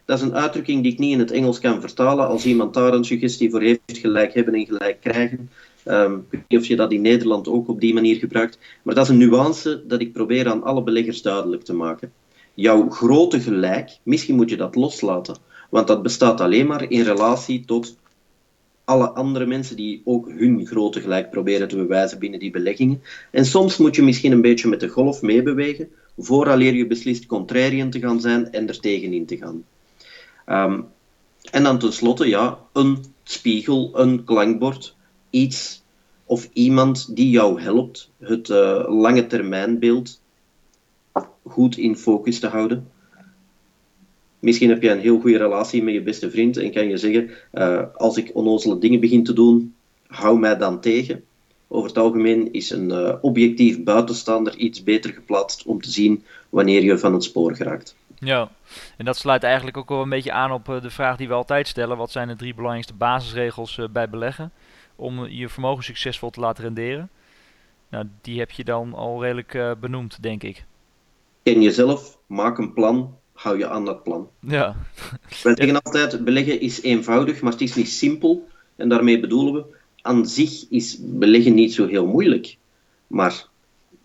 [0.05, 2.27] Dat is een uitdrukking die ik niet in het Engels kan vertalen.
[2.27, 5.49] Als iemand daar een suggestie voor heeft, gelijk hebben en gelijk krijgen.
[5.85, 8.59] Um, ik weet niet of je dat in Nederland ook op die manier gebruikt.
[8.83, 12.11] Maar dat is een nuance dat ik probeer aan alle beleggers duidelijk te maken.
[12.53, 15.35] Jouw grote gelijk, misschien moet je dat loslaten.
[15.69, 17.97] Want dat bestaat alleen maar in relatie tot
[18.83, 23.01] alle andere mensen die ook hun grote gelijk proberen te bewijzen binnen die beleggingen.
[23.31, 27.89] En soms moet je misschien een beetje met de golf meebewegen, vooraleer je beslist contrarian
[27.89, 29.63] te gaan zijn en er tegenin te gaan.
[30.45, 30.85] Um,
[31.51, 34.95] en dan tenslotte, ja, een spiegel, een klankbord,
[35.29, 35.83] iets
[36.25, 40.21] of iemand die jou helpt het uh, lange termijnbeeld
[41.43, 42.91] goed in focus te houden.
[44.47, 47.29] Misschien heb je een heel goede relatie met je beste vriend en kan je zeggen:
[47.53, 49.75] uh, Als ik onnozele dingen begin te doen,
[50.07, 51.23] hou mij dan tegen.
[51.67, 56.83] Over het algemeen is een uh, objectief buitenstaander iets beter geplaatst om te zien wanneer
[56.83, 57.95] je van het spoor geraakt.
[58.19, 58.51] Ja,
[58.97, 61.33] en dat sluit eigenlijk ook wel een beetje aan op uh, de vraag die we
[61.33, 64.51] altijd stellen: wat zijn de drie belangrijkste basisregels bij beleggen
[64.95, 67.09] om je vermogen succesvol te laten renderen?
[67.89, 70.65] Nou, die heb je dan al redelijk benoemd, denk ik.
[71.43, 74.29] Ken jezelf, maak een plan, hou je aan dat plan.
[74.39, 74.75] Ja.
[75.43, 78.47] Wij zeggen altijd, beleggen is eenvoudig, maar het is niet simpel.
[78.75, 79.63] En daarmee bedoelen we,
[80.01, 82.57] aan zich is beleggen niet zo heel moeilijk.
[83.07, 83.45] Maar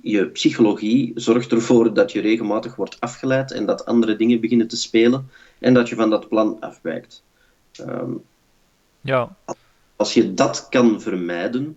[0.01, 4.77] je psychologie zorgt ervoor dat je regelmatig wordt afgeleid en dat andere dingen beginnen te
[4.77, 7.23] spelen en dat je van dat plan afwijkt.
[7.81, 8.23] Um,
[9.01, 9.37] ja.
[9.97, 11.77] Als je dat kan vermijden,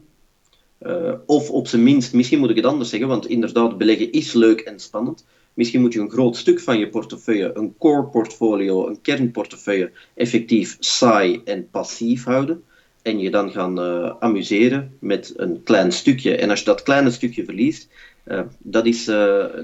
[0.81, 4.33] uh, of op zijn minst, misschien moet ik het anders zeggen, want inderdaad, beleggen is
[4.33, 8.87] leuk en spannend, Misschien moet je een groot stuk van je portefeuille, een core portfolio,
[8.87, 12.63] een kernportefeuille, effectief saai en passief houden.
[13.01, 16.35] En je dan gaan uh, amuseren met een klein stukje.
[16.35, 17.89] En als je dat kleine stukje verliest,
[18.25, 19.15] uh, dat is uh,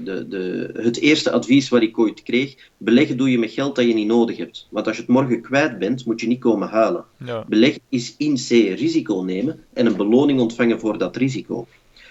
[0.04, 2.54] de, de, het eerste advies wat ik ooit kreeg.
[2.76, 4.66] Beleggen doe je met geld dat je niet nodig hebt.
[4.70, 7.04] Want als je het morgen kwijt bent, moet je niet komen huilen.
[7.24, 7.44] Ja.
[7.48, 11.66] Beleggen is in C risico nemen en een beloning ontvangen voor dat risico.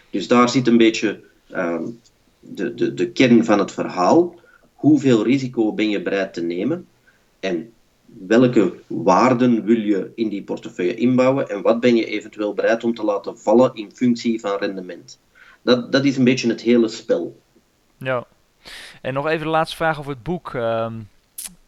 [0.09, 1.83] Dus daar zit een beetje ehm,
[2.41, 4.35] de, de, de kern van het verhaal.
[4.73, 6.87] Hoeveel risico ben je bereid te nemen?
[7.39, 7.73] En
[8.05, 11.49] welke waarden wil je in die portefeuille inbouwen?
[11.49, 15.19] En wat ben je eventueel bereid om te laten vallen in functie van rendement?
[15.61, 17.39] Dat, dat is een beetje het hele spel.
[17.97, 18.25] Ja.
[19.01, 20.53] En nog even de laatste vraag over het boek.
[20.53, 20.87] Uh,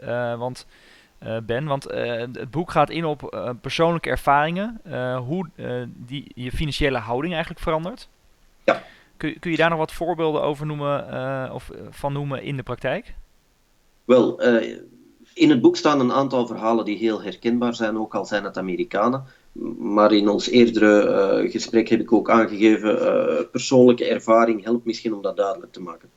[0.04, 0.66] uh, want,
[1.24, 4.82] uh, Ben, want uh, het boek gaat in op persoonlijke ervaringen.
[5.26, 5.50] hoe
[5.86, 8.08] die, je financiële houding eigenlijk verandert.
[8.64, 8.84] Ja.
[9.24, 12.64] Kun, kun je daar nog wat voorbeelden over noemen uh, of van noemen in de
[12.64, 13.16] praktijk?
[14.06, 14.78] Wel, uh,
[15.34, 18.58] in het boek staan een aantal verhalen die heel herkenbaar zijn, ook al zijn het
[18.58, 19.24] Amerikanen.
[19.78, 25.22] Maar in ons eerdere uh, gesprek heb ik ook aangegeven, persoonlijke ervaring helpt misschien om
[25.22, 26.10] dat duidelijk te maken.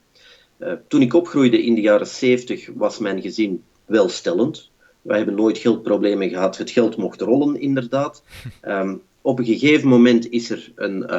[0.88, 4.70] toen ik opgroeide in de jaren 70 was mijn gezin welstellend.
[5.02, 6.56] Wij hebben nooit geldproblemen gehad.
[6.56, 8.22] Het geld mocht rollen, inderdaad.
[8.62, 11.10] Um, op een gegeven moment is er een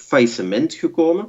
[0.00, 1.28] faillissement gekomen.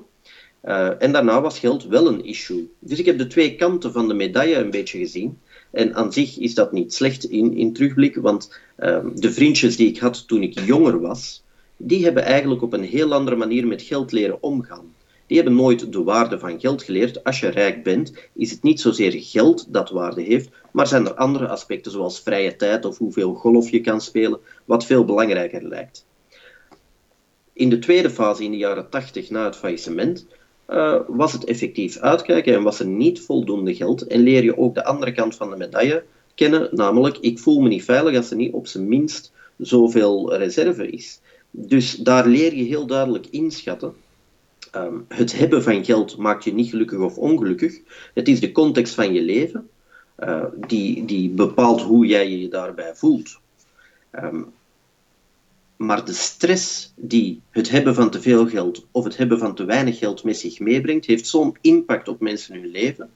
[0.65, 2.69] Uh, en daarna was geld wel een issue.
[2.79, 5.37] Dus ik heb de twee kanten van de medaille een beetje gezien.
[5.71, 9.87] En aan zich is dat niet slecht in, in terugblik, want uh, de vriendjes die
[9.87, 11.43] ik had toen ik jonger was,
[11.77, 14.93] die hebben eigenlijk op een heel andere manier met geld leren omgaan.
[15.27, 17.23] Die hebben nooit de waarde van geld geleerd.
[17.23, 21.13] Als je rijk bent, is het niet zozeer geld dat waarde heeft, maar zijn er
[21.13, 26.05] andere aspecten zoals vrije tijd of hoeveel golf je kan spelen, wat veel belangrijker lijkt.
[27.59, 30.27] In de tweede fase, in de jaren 80 na het faillissement,
[30.69, 34.07] uh, was het effectief uitkijken en was er niet voldoende geld.
[34.07, 36.03] En leer je ook de andere kant van de medaille
[36.35, 40.89] kennen, namelijk ik voel me niet veilig als er niet op zijn minst zoveel reserve
[40.89, 41.19] is.
[41.51, 43.93] Dus daar leer je heel duidelijk inschatten.
[44.75, 47.79] Um, het hebben van geld maakt je niet gelukkig of ongelukkig.
[48.13, 49.69] Het is de context van je leven
[50.19, 53.39] uh, die, die bepaalt hoe jij je daarbij voelt.
[54.11, 54.53] Um,
[55.79, 59.63] maar de stress die het hebben van te veel geld of het hebben van te
[59.65, 63.09] weinig geld met zich meebrengt, heeft zo'n impact op mensen hun leven,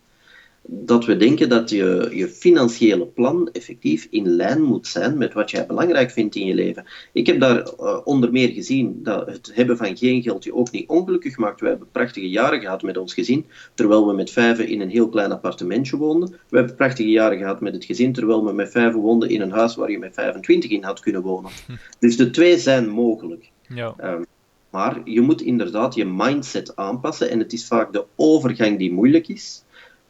[0.65, 5.51] dat we denken dat je, je financiële plan effectief in lijn moet zijn met wat
[5.51, 6.85] jij belangrijk vindt in je leven.
[7.13, 10.71] Ik heb daar uh, onder meer gezien dat het hebben van geen geld je ook
[10.71, 11.61] niet ongelukkig maakt.
[11.61, 15.09] We hebben prachtige jaren gehad met ons gezin, terwijl we met vijven in een heel
[15.09, 16.29] klein appartementje woonden.
[16.49, 19.51] We hebben prachtige jaren gehad met het gezin, terwijl we met vijven woonden in een
[19.51, 21.51] huis waar je met 25 in had kunnen wonen.
[21.99, 23.49] Dus de twee zijn mogelijk.
[23.67, 23.95] Ja.
[24.03, 24.25] Um,
[24.69, 29.27] maar je moet inderdaad je mindset aanpassen en het is vaak de overgang die moeilijk
[29.27, 29.62] is.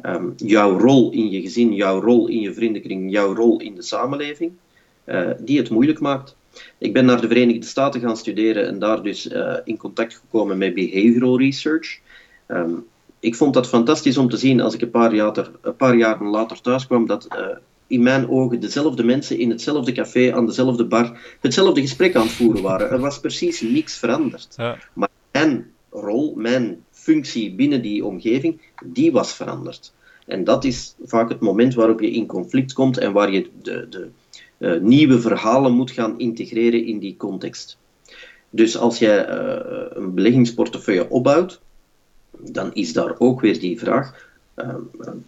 [0.05, 3.81] Um, jouw rol in je gezin, jouw rol in je vriendenkring, jouw rol in de
[3.81, 4.51] samenleving,
[5.05, 6.35] uh, die het moeilijk maakt.
[6.77, 10.57] Ik ben naar de Verenigde Staten gaan studeren en daar dus uh, in contact gekomen
[10.57, 11.99] met behavioral research.
[12.47, 12.85] Um,
[13.19, 16.27] ik vond dat fantastisch om te zien als ik een paar, jaar, een paar jaren
[16.27, 17.45] later thuis kwam, dat uh,
[17.87, 22.31] in mijn ogen dezelfde mensen in hetzelfde café, aan dezelfde bar, hetzelfde gesprek aan het
[22.31, 22.89] voeren waren.
[22.89, 24.53] Er was precies niks veranderd.
[24.57, 24.77] Ja.
[24.93, 29.93] Maar mijn rol, mijn functie binnen die omgeving, die was veranderd.
[30.25, 33.87] En dat is vaak het moment waarop je in conflict komt en waar je de,
[33.89, 34.07] de
[34.57, 37.77] uh, nieuwe verhalen moet gaan integreren in die context.
[38.49, 41.61] Dus als jij uh, een beleggingsportefeuille opbouwt,
[42.39, 44.31] dan is daar ook weer die vraag.
[44.55, 44.75] Uh,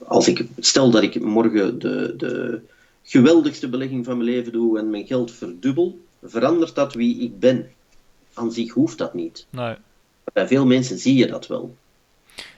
[0.04, 2.62] als ik, stel dat ik morgen de, de
[3.04, 7.70] geweldigste belegging van mijn leven doe en mijn geld verdubbel, verandert dat wie ik ben?
[8.34, 9.46] Aan zich hoeft dat niet.
[9.50, 9.76] Nee.
[10.34, 11.76] Bij veel mensen zie je dat wel.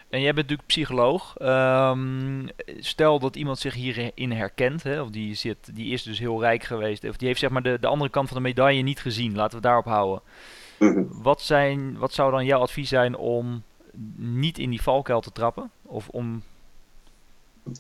[0.10, 1.36] En jij bent natuurlijk psycholoog.
[1.42, 2.50] Um,
[2.80, 6.64] stel dat iemand zich hierin herkent, hè, of die, zit, die is dus heel rijk
[6.64, 9.36] geweest, of die heeft zeg maar de, de andere kant van de medaille niet gezien.
[9.36, 10.22] Laten we daarop houden.
[10.80, 11.08] Mm -hmm.
[11.22, 13.64] wat, zijn, wat zou dan jouw advies zijn om
[14.16, 15.72] niet in die valkuil te trappen?
[15.82, 16.44] Of om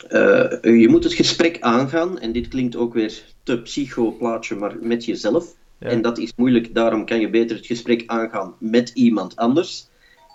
[0.09, 5.05] uh, je moet het gesprek aangaan, en dit klinkt ook weer te psycho-plaatje, maar met
[5.05, 5.55] jezelf.
[5.79, 9.87] En dat is moeilijk, daarom kan je beter het gesprek aangaan met iemand anders.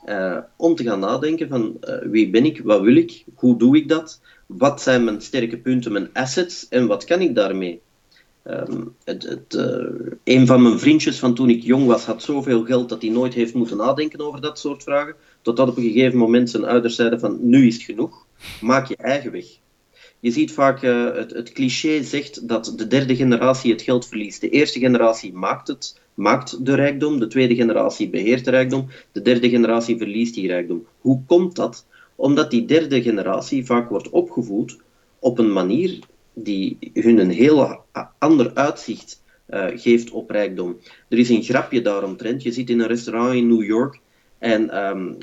[0.06, 3.76] Uh, om te gaan nadenken van uh, wie ben ik, wat wil ik, hoe doe
[3.76, 7.80] ik dat, wat zijn mijn sterke punten, mijn assets en wat kan ik daarmee.
[8.46, 12.64] Um, het, het, uh, een van mijn vriendjes van toen ik jong was had zoveel
[12.64, 16.18] geld dat hij nooit heeft moeten nadenken over dat soort vragen, totdat op een gegeven
[16.18, 18.26] moment zijn ouders zeiden van nu is het genoeg,
[18.60, 19.46] maak je eigen weg.
[20.22, 24.40] Je ziet vaak, uh, het, het cliché zegt dat de derde generatie het geld verliest.
[24.40, 29.22] De eerste generatie maakt het, maakt de rijkdom, de tweede generatie beheert de rijkdom, de
[29.22, 30.86] derde generatie verliest die rijkdom.
[31.00, 31.86] Hoe komt dat?
[32.16, 34.76] Omdat die derde generatie vaak wordt opgevoed
[35.18, 35.98] op een manier
[36.34, 37.84] die hun een heel
[38.18, 40.76] ander uitzicht uh, geeft op rijkdom.
[41.08, 42.42] Er is een grapje daaromtrent.
[42.42, 44.00] Je zit in een restaurant in New York
[44.38, 45.16] en um,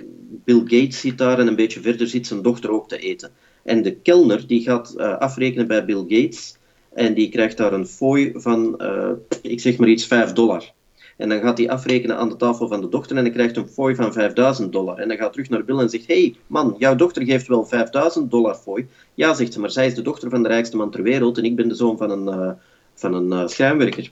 [0.44, 3.32] Bill Gates zit daar en een beetje verder zit zijn dochter ook te eten.
[3.64, 6.58] En de kelner die gaat uh, afrekenen bij Bill Gates
[6.94, 9.10] en die krijgt daar een fooi van, uh,
[9.42, 10.72] ik zeg maar iets, 5 dollar.
[11.20, 13.68] En dan gaat hij afrekenen aan de tafel van de dochter en hij krijgt een
[13.68, 14.98] fooi van 5000 dollar.
[14.98, 18.32] En dan gaat terug naar Bill en zegt: hey, man, jouw dochter geeft wel 5000
[18.32, 18.88] dollar fooi.
[19.14, 21.44] Ja, zegt ze, maar zij is de dochter van de rijkste man ter wereld en
[21.44, 22.52] ik ben de zoon van een, uh,
[22.94, 24.12] van een uh, schuimwerker.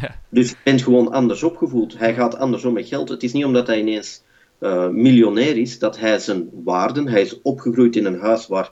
[0.00, 0.16] Ja.
[0.28, 1.98] Dus je bent gewoon anders opgevoed.
[1.98, 3.08] Hij gaat anders om met geld.
[3.08, 4.22] Het is niet omdat hij ineens
[4.60, 8.70] uh, miljonair is dat hij zijn waarden, hij is opgegroeid in een huis waar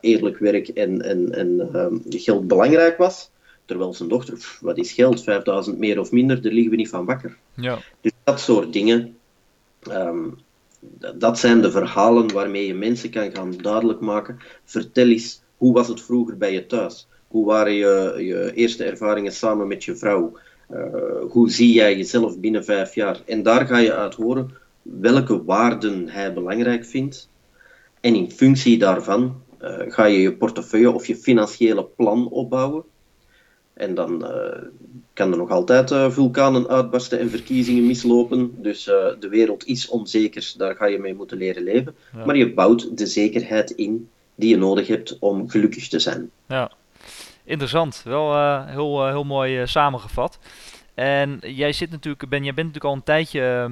[0.00, 3.30] eerlijk werk en, en, en geld belangrijk was.
[3.68, 6.88] Terwijl zijn dochter, pff, wat is geld, 5000 meer of minder, daar liggen we niet
[6.88, 7.36] van wakker.
[7.54, 7.78] Ja.
[8.00, 9.16] Dus dat soort dingen,
[9.90, 10.38] um,
[11.14, 14.38] dat zijn de verhalen waarmee je mensen kan gaan duidelijk maken.
[14.64, 17.08] Vertel eens, hoe was het vroeger bij je thuis?
[17.28, 20.38] Hoe waren je, je eerste ervaringen samen met je vrouw?
[20.72, 20.80] Uh,
[21.28, 23.22] hoe zie jij jezelf binnen vijf jaar?
[23.26, 24.50] En daar ga je uit horen
[25.00, 27.28] welke waarden hij belangrijk vindt.
[28.00, 32.82] En in functie daarvan uh, ga je je portefeuille of je financiële plan opbouwen.
[33.72, 34.62] En dan uh,
[35.12, 38.62] kan er nog altijd uh, vulkanen uitbarsten en verkiezingen mislopen.
[38.62, 38.84] Dus
[39.20, 41.94] de wereld is onzeker, daar ga je mee moeten leren leven.
[42.16, 42.24] Ja.
[42.24, 46.30] Maar je bouwt de zekerheid in die je nodig hebt om gelukkig te zijn.
[46.46, 46.70] Ja,
[47.44, 48.02] interessant.
[48.04, 50.38] Wel heel, heel mooi samengevat.
[50.98, 53.70] En jij zit natuurlijk, ben, jij bent natuurlijk al een tijdje,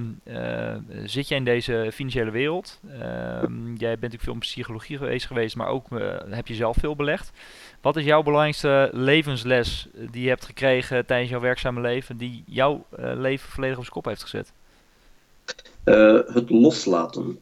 [1.05, 2.81] zit jij in deze financiële wereld.
[3.77, 5.87] jij bent natuurlijk veel in psychologie geweest, geweest maar ook
[6.31, 7.33] heb je zelf veel belegd.
[7.81, 12.87] Wat is jouw belangrijkste levensles die je hebt gekregen tijdens jouw werkzame leven, die jouw
[12.99, 14.53] uh, leven volledig op zijn kop heeft gezet?
[16.35, 17.39] Het loslaten.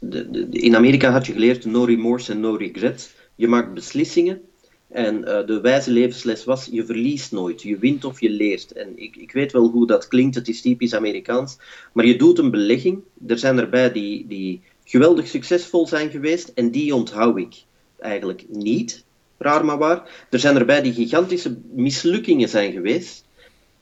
[0.00, 3.14] De, de, in Amerika had je geleerd no remorse en no regret.
[3.34, 4.40] Je maakt beslissingen
[4.88, 8.72] en uh, de wijze levensles was, je verliest nooit, je wint of je leert.
[8.72, 11.58] En ik, ik weet wel hoe dat klinkt, het is typisch Amerikaans,
[11.92, 13.02] maar je doet een belegging.
[13.26, 17.64] Er zijn erbij die, die geweldig succesvol zijn geweest en die onthoud ik
[17.98, 19.04] eigenlijk niet,
[19.38, 20.26] raar maar waar.
[20.30, 23.24] Er zijn erbij die gigantische mislukkingen zijn geweest.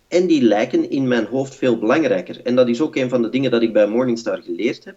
[0.09, 2.41] En die lijken in mijn hoofd veel belangrijker.
[2.43, 4.97] En dat is ook een van de dingen dat ik bij Morningstar geleerd heb.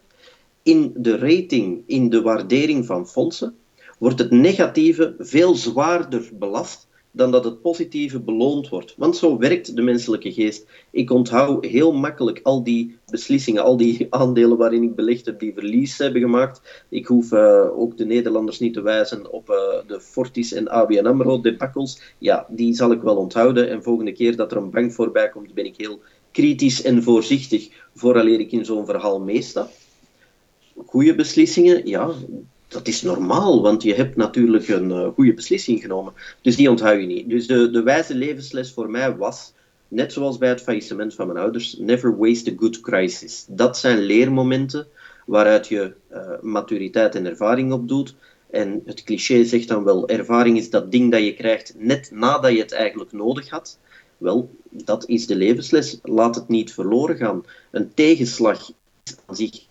[0.64, 3.56] in de rating, in de waardering van fondsen,
[3.98, 6.88] wordt het negatieve veel zwaarder belast
[7.18, 8.94] dan dat het positieve beloond wordt.
[8.98, 10.68] Want zo werkt de menselijke geest.
[10.92, 15.54] Ik onthoud heel makkelijk al die beslissingen, al die aandelen waarin ik belegd heb, die
[15.54, 16.86] verlies hebben gemaakt.
[16.90, 19.56] Ik hoef uh, ook de Nederlanders niet te wijzen op uh,
[19.88, 22.02] de Fortis en ABN AMRO debakkels.
[22.18, 23.70] Ja, die zal ik wel onthouden.
[23.70, 26.00] En volgende keer dat er een bank voorbij komt, ben ik heel
[26.32, 29.70] kritisch en voorzichtig vooraleer ik in zo'n verhaal meestap.
[30.86, 32.14] Goede beslissingen, ja,
[32.68, 36.14] dat is normaal, want je hebt natuurlijk een uh, goede beslissing genomen.
[36.42, 37.30] Dus die onthoud je niet.
[37.30, 39.54] Dus de, wijze levensles voor mij was,
[39.88, 43.46] net zoals bij het faillissement van mijn ouders, never waste a good crisis.
[43.50, 44.88] Dat zijn leermomenten
[45.26, 48.16] waaruit je uh, maturiteit en ervaring opdoet.
[48.50, 52.52] En het cliché zegt dan wel, ervaring is dat ding dat je krijgt net nadat
[52.52, 53.80] je het eigenlijk nodig had.
[54.18, 56.00] Wel, dat is de levensles.
[56.04, 57.46] Laat het niet verloren gaan.
[57.72, 58.72] Een tegenslag
[59.04, 59.66] is aan zich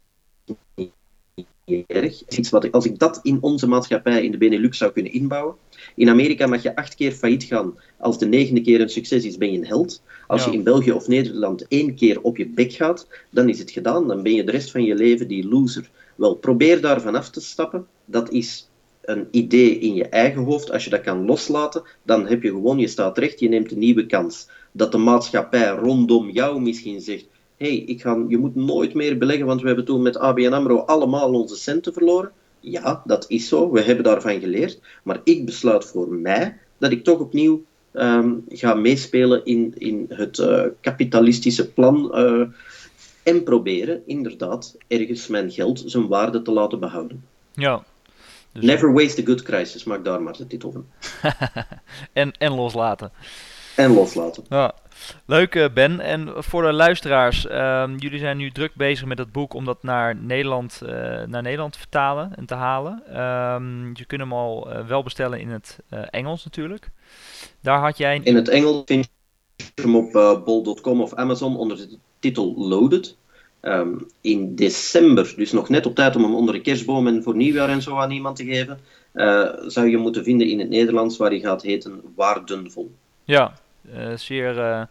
[1.66, 2.28] erg.
[2.28, 5.54] Iets wat, als ik dat in onze maatschappij in de Benelux zou kunnen inbouwen.
[5.94, 7.74] In Amerika mag je acht keer failliet gaan.
[7.98, 10.02] Als de negende keer een succes is, ben je een held.
[10.26, 13.70] Als je in België of Nederland één keer op je bek gaat, dan is het
[13.70, 14.08] gedaan.
[14.08, 15.90] Dan ben je de rest van je leven die loser.
[16.14, 17.86] Wel, probeer daar vanaf te stappen.
[18.04, 18.70] Dat is
[19.02, 20.70] een idee in je eigen hoofd.
[20.70, 23.78] Als je dat kan loslaten, dan heb je gewoon, je staat recht, je neemt een
[23.78, 24.48] nieuwe kans.
[24.72, 27.26] Dat de maatschappij rondom jou misschien zegt,
[27.56, 30.78] hey, ik ga, je moet nooit meer beleggen, want we hebben toen met ABN AMRO
[30.78, 32.32] allemaal onze centen verloren.
[32.60, 34.80] Ja, dat is zo, we hebben daarvan geleerd.
[35.02, 40.38] Maar ik besluit voor mij dat ik toch opnieuw um, ga meespelen in, in het
[40.38, 42.48] uh, kapitalistische plan uh,
[43.22, 47.24] en proberen inderdaad ergens mijn geld zijn waarde te laten behouden.
[47.52, 47.84] Ja.
[48.52, 48.64] Dus...
[48.64, 50.86] Never waste a good crisis, maak daar maar de titel van.
[52.12, 53.12] en, en loslaten.
[53.76, 54.44] En loslaten.
[54.48, 54.74] Ja.
[55.26, 56.00] Leuk uh, Ben.
[56.00, 59.82] En voor de luisteraars, uh, jullie zijn nu druk bezig met het boek om dat
[59.82, 60.88] naar Nederland, uh,
[61.26, 63.22] naar Nederland te vertalen en te halen.
[63.22, 65.78] Um, je kunt hem al uh, wel bestellen in het
[66.10, 66.90] Engels natuurlijk.
[67.60, 68.20] Daar had jij...
[68.22, 69.08] In het Engels vind
[69.56, 70.12] je hem op
[70.44, 73.16] bol.com of Amazon onder de titel Loaded.
[73.62, 77.36] Um, in december, dus nog net op tijd om hem onder de kerstboom en voor
[77.36, 78.80] nieuwjaar en zo aan iemand te geven,
[79.70, 82.94] zou je moeten vinden in het Nederlands waar hij gaat heten Waardenvol.
[83.24, 83.52] Ja,
[84.14, 84.82] zeer, uh,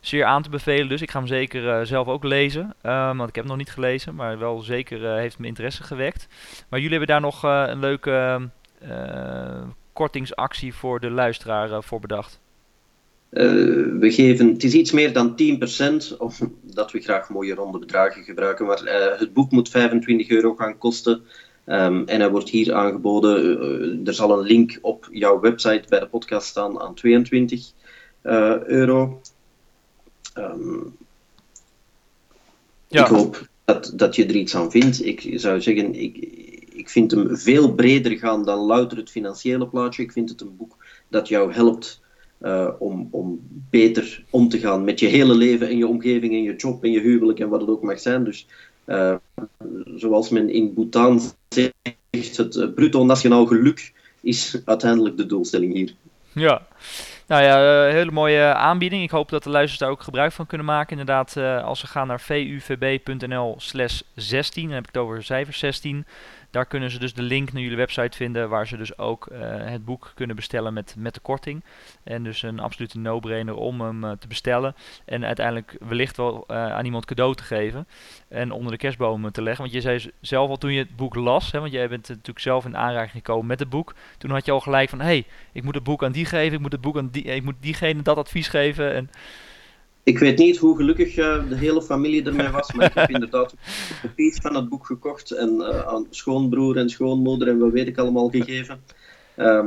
[0.00, 0.88] zeer aan te bevelen.
[0.88, 2.74] Dus ik ga hem zeker uh, zelf ook lezen.
[2.82, 6.26] Um, want ik heb hem nog niet gelezen, maar wel zeker heeft me interesse gewekt.
[6.68, 8.40] Maar jullie hebben daar nog een leuke
[9.92, 12.40] kortingsactie voor de luisteraar voor bedacht.
[13.30, 18.66] we geven, het is iets meer dan 10%, omdat we graag mooie ronde bedragen gebruiken.
[18.66, 18.80] Maar
[19.18, 21.22] het boek moet 25 euro gaan kosten.
[21.66, 24.06] Um, en hij wordt hier aangeboden.
[24.06, 27.81] Er zal een link op jouw website bij de podcast staan aan 22 uh,
[28.22, 29.20] euro.
[30.38, 30.96] Um,
[32.88, 33.02] ja.
[33.02, 35.04] Ik hoop dat, dat je er iets aan vindt.
[35.04, 36.16] Ik zou zeggen, ik,
[36.72, 40.02] ik vind hem veel breder gaan dan louter het financiële plaatje.
[40.02, 40.76] Ik vind het een boek
[41.08, 42.00] dat jou helpt
[42.40, 46.42] uh, om, om beter om te gaan met je hele leven en je omgeving en
[46.42, 48.24] je job en je huwelijk en wat het ook mag zijn.
[48.24, 48.46] Dus
[48.86, 49.14] uh,
[49.96, 55.94] zoals men in Bhutan zegt, het bruto nationaal geluk is uiteindelijk de doelstelling hier.
[56.32, 56.66] Ja,
[57.26, 59.02] nou ja, uh, hele mooie aanbieding.
[59.02, 60.90] Ik hoop dat de luisteraars daar ook gebruik van kunnen maken.
[60.90, 65.54] Inderdaad, uh, als ze gaan naar vuvb.nl slash 16, dan heb ik het over cijfer
[65.54, 66.06] 16.
[66.52, 69.38] Daar kunnen ze dus de link naar jullie website vinden, waar ze dus ook uh,
[69.44, 71.64] het boek kunnen bestellen met, met de korting.
[72.02, 74.74] En dus een absolute no-brainer om hem uh, te bestellen.
[75.04, 77.86] En uiteindelijk wellicht wel uh, aan iemand cadeau te geven.
[78.28, 79.62] En onder de kerstboom te leggen.
[79.62, 82.38] Want je zei zelf al toen je het boek las, hè, want jij bent natuurlijk
[82.38, 83.94] zelf in aanraking gekomen met het boek.
[84.18, 86.52] Toen had je al gelijk van, hé, hey, ik moet het boek aan die geven,
[86.52, 88.94] ik moet het boek aan die, ik moet diegene dat advies geven.
[88.94, 89.10] En
[90.02, 93.54] ik weet niet hoe gelukkig uh, de hele familie ermee was, maar ik heb inderdaad
[94.02, 97.86] een piece van het boek gekocht en uh, aan schoonbroer en schoonmoeder en wat weet
[97.86, 98.82] ik allemaal gegeven.
[99.36, 99.64] Uh,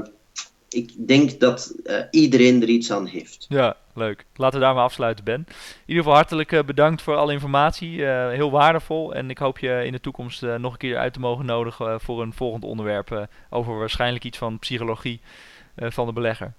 [0.69, 3.45] ik denk dat uh, iedereen er iets aan heeft.
[3.49, 4.25] Ja, leuk.
[4.35, 5.45] Laten we daar maar afsluiten, Ben.
[5.47, 8.03] In ieder geval hartelijk bedankt voor alle informatie.
[8.05, 9.13] heel waardevol.
[9.13, 12.21] En ik hoop je in de toekomst nog een keer uit te mogen nodigen voor
[12.21, 15.21] een volgend onderwerp over waarschijnlijk iets van psychologie
[15.75, 16.53] van de belegger.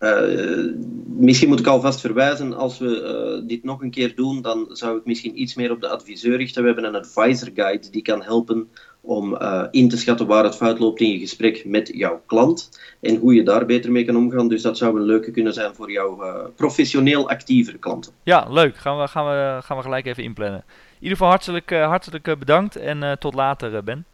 [0.00, 0.72] Uh,
[1.06, 4.98] misschien moet ik alvast verwijzen, als we uh, dit nog een keer doen, dan zou
[4.98, 6.62] ik misschien iets meer op de adviseur richten.
[6.62, 8.68] We hebben een advisor guide die kan helpen
[9.00, 12.80] om uh, in te schatten waar het fout loopt in je gesprek met jouw klant
[13.00, 14.48] en hoe je daar beter mee kan omgaan.
[14.48, 16.22] Dus dat zou een leuke kunnen zijn voor jouw
[16.56, 18.12] professioneel actievere klanten.
[18.22, 18.76] Ja, leuk.
[18.76, 20.64] Gaan we, gaan we, gaan we gelijk even inplannen.
[20.68, 24.04] In ieder geval hartelijk, hartelijk bedankt en tot later, Ben.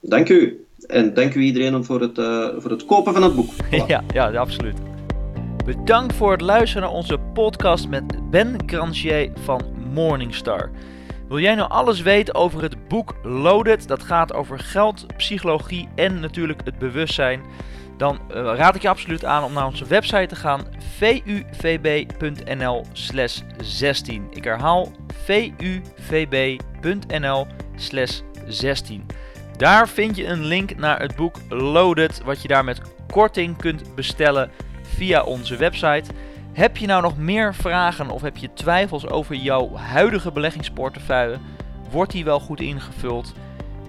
[0.00, 0.64] Dank u.
[0.86, 2.14] En dank u iedereen voor het,
[2.62, 3.52] voor het kopen van het boek.
[3.54, 3.86] Voilà.
[3.86, 4.89] ja, ja, absoluut.
[5.64, 10.70] Bedankt voor het luisteren naar onze podcast met Ben Grangier van Morningstar.
[11.28, 13.88] Wil jij nou alles weten over het boek Loaded?
[13.88, 17.42] Dat gaat over geld, psychologie en natuurlijk het bewustzijn.
[17.96, 20.66] Dan uh, raad ik je absoluut aan om naar onze website te gaan
[21.52, 22.84] vuvb.nl
[23.62, 24.26] 16.
[24.30, 24.92] Ik herhaal
[25.94, 27.46] vuvb.nl
[28.46, 29.06] 16.
[29.56, 32.80] Daar vind je een link naar het boek Loaded, wat je daar met
[33.10, 34.50] korting kunt bestellen
[35.00, 36.12] via onze website.
[36.52, 41.38] Heb je nou nog meer vragen of heb je twijfels over jouw huidige beleggingsportefeuille?
[41.90, 43.34] Wordt die wel goed ingevuld?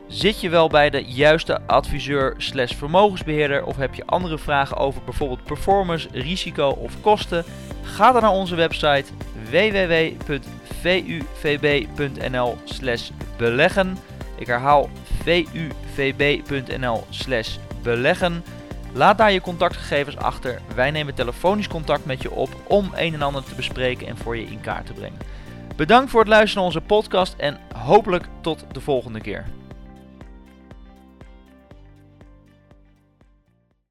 [0.08, 5.02] Zit je wel bij de juiste adviseur slash vermogensbeheerder of heb je andere vragen over
[5.04, 7.44] bijvoorbeeld performance, risico of kosten?
[7.84, 9.06] Ga dan naar onze website
[9.50, 10.38] www.vuvb.nl
[12.64, 13.98] slash beleggen.
[14.38, 14.90] Ik herhaal
[15.24, 18.44] vuvb.nl slash beleggen.
[18.94, 20.62] Laat daar je contactgegevens achter.
[20.76, 24.38] Wij nemen telefonisch contact met je op om een en ander te bespreken en voor
[24.38, 25.20] je in kaart te brengen.
[25.76, 29.46] Bedankt voor het luisteren naar onze podcast en hopelijk tot de volgende keer.